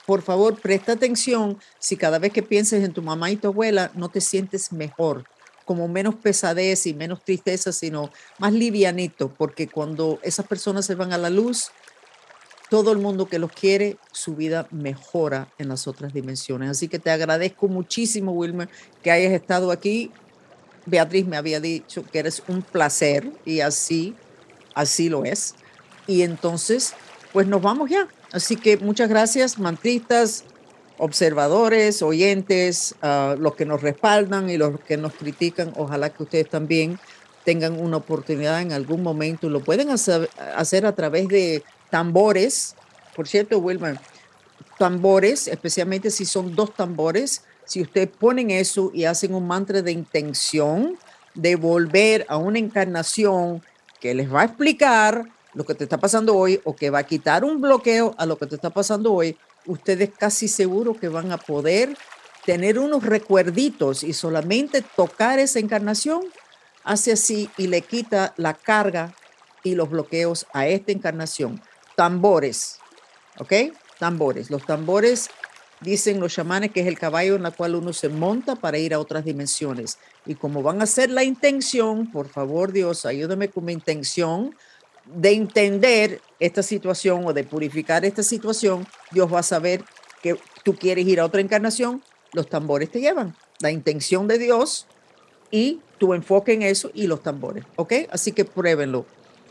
por 0.05 0.23
favor, 0.23 0.59
presta 0.59 0.93
atención 0.93 1.57
si 1.79 1.95
cada 1.95 2.19
vez 2.19 2.33
que 2.33 2.43
pienses 2.43 2.83
en 2.83 2.93
tu 2.93 3.01
mamá 3.01 3.31
y 3.31 3.37
tu 3.37 3.47
abuela 3.47 3.91
no 3.95 4.09
te 4.09 4.21
sientes 4.21 4.73
mejor 4.73 5.25
como 5.65 5.87
menos 5.87 6.15
pesadez 6.15 6.85
y 6.85 6.93
menos 6.93 7.23
tristeza, 7.23 7.71
sino 7.71 8.11
más 8.39 8.53
livianito, 8.53 9.29
porque 9.29 9.67
cuando 9.67 10.19
esas 10.21 10.45
personas 10.47 10.85
se 10.85 10.95
van 10.95 11.11
a 11.11 11.17
la 11.17 11.29
luz, 11.29 11.71
todo 12.69 12.91
el 12.91 12.97
mundo 12.99 13.27
que 13.27 13.39
los 13.39 13.51
quiere, 13.51 13.97
su 14.11 14.35
vida 14.35 14.67
mejora 14.71 15.47
en 15.57 15.69
las 15.69 15.87
otras 15.87 16.13
dimensiones. 16.13 16.69
Así 16.69 16.87
que 16.87 16.99
te 16.99 17.11
agradezco 17.11 17.67
muchísimo, 17.67 18.31
Wilmer, 18.31 18.69
que 19.03 19.11
hayas 19.11 19.33
estado 19.33 19.71
aquí. 19.71 20.11
Beatriz 20.85 21.25
me 21.25 21.37
había 21.37 21.59
dicho 21.59 22.03
que 22.03 22.19
eres 22.19 22.43
un 22.47 22.61
placer 22.61 23.31
y 23.43 23.59
así, 23.59 24.15
así 24.73 25.09
lo 25.09 25.25
es. 25.25 25.55
Y 26.07 26.21
entonces, 26.21 26.93
pues 27.33 27.47
nos 27.47 27.61
vamos 27.61 27.89
ya. 27.89 28.07
Así 28.31 28.55
que 28.55 28.77
muchas 28.77 29.09
gracias, 29.09 29.57
mantristas, 29.57 30.43
observadores, 30.97 32.01
oyentes, 32.01 32.95
uh, 33.01 33.39
los 33.39 33.55
que 33.55 33.65
nos 33.65 33.81
respaldan 33.81 34.49
y 34.49 34.57
los 34.57 34.79
que 34.81 34.97
nos 34.97 35.13
critican. 35.13 35.73
Ojalá 35.75 36.09
que 36.09 36.23
ustedes 36.23 36.49
también 36.49 36.99
tengan 37.43 37.79
una 37.79 37.97
oportunidad 37.97 38.61
en 38.61 38.73
algún 38.73 39.03
momento. 39.03 39.49
Lo 39.49 39.61
pueden 39.61 39.89
hacer, 39.89 40.29
a 40.85 40.95
través 40.95 41.27
de 41.27 41.63
tambores. 41.89 42.75
Por 43.15 43.27
cierto, 43.27 43.59
Wilmer, 43.59 43.99
tambores, 44.77 45.47
especialmente 45.47 46.09
si 46.09 46.25
son 46.25 46.55
dos 46.55 46.73
tambores, 46.73 47.43
si 47.63 47.81
ustedes 47.81 48.09
ponen 48.09 48.51
eso 48.51 48.91
y 48.93 49.05
hacen 49.05 49.33
un 49.33 49.47
mantra 49.47 49.81
de 49.81 49.91
intención 49.91 50.97
de 51.33 51.55
volver 51.55 52.25
a 52.29 52.37
una 52.37 52.59
encarnación 52.59 53.61
que 53.99 54.13
les 54.13 54.31
va 54.31 54.41
a 54.41 54.45
explicar 54.45 55.25
lo 55.53 55.65
que 55.65 55.73
te 55.73 55.85
está 55.85 55.97
pasando 55.97 56.35
hoy 56.35 56.59
o 56.65 56.75
que 56.75 56.89
va 56.89 56.99
a 56.99 57.03
quitar 57.03 57.43
un 57.43 57.61
bloqueo 57.61 58.13
a 58.17 58.25
lo 58.25 58.37
que 58.37 58.45
te 58.45 58.55
está 58.55 58.69
pasando 58.69 59.13
hoy, 59.13 59.37
ustedes 59.65 60.09
casi 60.17 60.47
seguro 60.47 60.93
que 60.95 61.09
van 61.09 61.31
a 61.31 61.37
poder 61.37 61.97
tener 62.45 62.77
unos 62.79 63.03
recuerditos 63.03 64.03
y 64.03 64.13
solamente 64.13 64.81
tocar 64.81 65.39
esa 65.39 65.59
encarnación 65.59 66.21
hace 66.83 67.11
así 67.11 67.49
y 67.57 67.67
le 67.67 67.81
quita 67.81 68.33
la 68.37 68.53
carga 68.53 69.13
y 69.63 69.75
los 69.75 69.89
bloqueos 69.89 70.45
a 70.53 70.67
esta 70.67 70.91
encarnación. 70.91 71.61
Tambores, 71.95 72.77
¿ok? 73.39 73.73
Tambores. 73.97 74.51
Los 74.51 74.65
tambores 74.65 75.29
dicen 75.81 76.19
los 76.19 76.33
chamanes 76.33 76.71
que 76.71 76.81
es 76.81 76.87
el 76.87 76.99
caballo 76.99 77.35
en 77.35 77.43
la 77.43 77.51
cual 77.51 77.75
uno 77.75 77.91
se 77.93 78.09
monta 78.09 78.55
para 78.55 78.77
ir 78.77 78.93
a 78.93 78.99
otras 78.99 79.25
dimensiones. 79.25 79.97
Y 80.25 80.35
como 80.35 80.61
van 80.61 80.81
a 80.81 80.85
ser 80.85 81.09
la 81.09 81.23
intención, 81.23 82.11
por 82.11 82.29
favor 82.29 82.71
Dios, 82.71 83.05
ayúdame 83.05 83.49
con 83.49 83.65
mi 83.65 83.73
intención 83.73 84.55
de 85.05 85.31
entender 85.31 86.21
esta 86.39 86.63
situación 86.63 87.25
o 87.25 87.33
de 87.33 87.43
purificar 87.43 88.05
esta 88.05 88.23
situación, 88.23 88.87
Dios 89.11 89.31
va 89.33 89.39
a 89.39 89.43
saber 89.43 89.83
que 90.21 90.37
tú 90.63 90.75
quieres 90.75 91.05
ir 91.05 91.19
a 91.19 91.25
otra 91.25 91.41
encarnación, 91.41 92.03
los 92.33 92.49
tambores 92.49 92.91
te 92.91 92.99
llevan. 92.99 93.35
La 93.59 93.71
intención 93.71 94.27
de 94.27 94.37
Dios 94.37 94.87
y 95.51 95.79
tu 95.97 96.13
enfoque 96.13 96.53
en 96.53 96.63
eso 96.63 96.91
y 96.93 97.07
los 97.07 97.21
tambores, 97.23 97.63
¿ok? 97.75 97.93
Así 98.11 98.31
que 98.31 98.43
pruébenlo, 98.43 99.05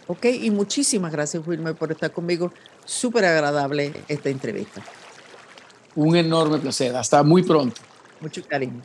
¿ok? 0.07 0.27
Y 0.27 0.51
muchísimas 0.51 1.13
gracias, 1.13 1.47
Wilmer, 1.47 1.75
por 1.75 1.93
estar 1.93 2.11
conmigo. 2.13 2.53
Súper 2.85 3.25
agradable 3.25 3.93
esta 4.09 4.29
entrevista. 4.29 4.83
Un 5.95 6.17
enorme 6.17 6.59
placer. 6.59 6.95
Hasta 6.97 7.23
muy 7.23 7.43
pronto. 7.43 7.81
Mucho 8.21 8.43
cariño. 8.47 8.83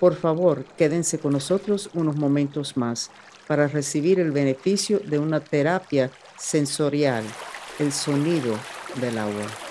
Por 0.00 0.16
favor, 0.16 0.64
quédense 0.76 1.18
con 1.18 1.32
nosotros 1.32 1.90
unos 1.94 2.16
momentos 2.16 2.76
más 2.76 3.10
para 3.46 3.68
recibir 3.68 4.20
el 4.20 4.32
beneficio 4.32 5.00
de 5.00 5.18
una 5.18 5.40
terapia 5.40 6.10
sensorial, 6.38 7.24
el 7.78 7.92
sonido 7.92 8.58
del 9.00 9.18
agua. 9.18 9.63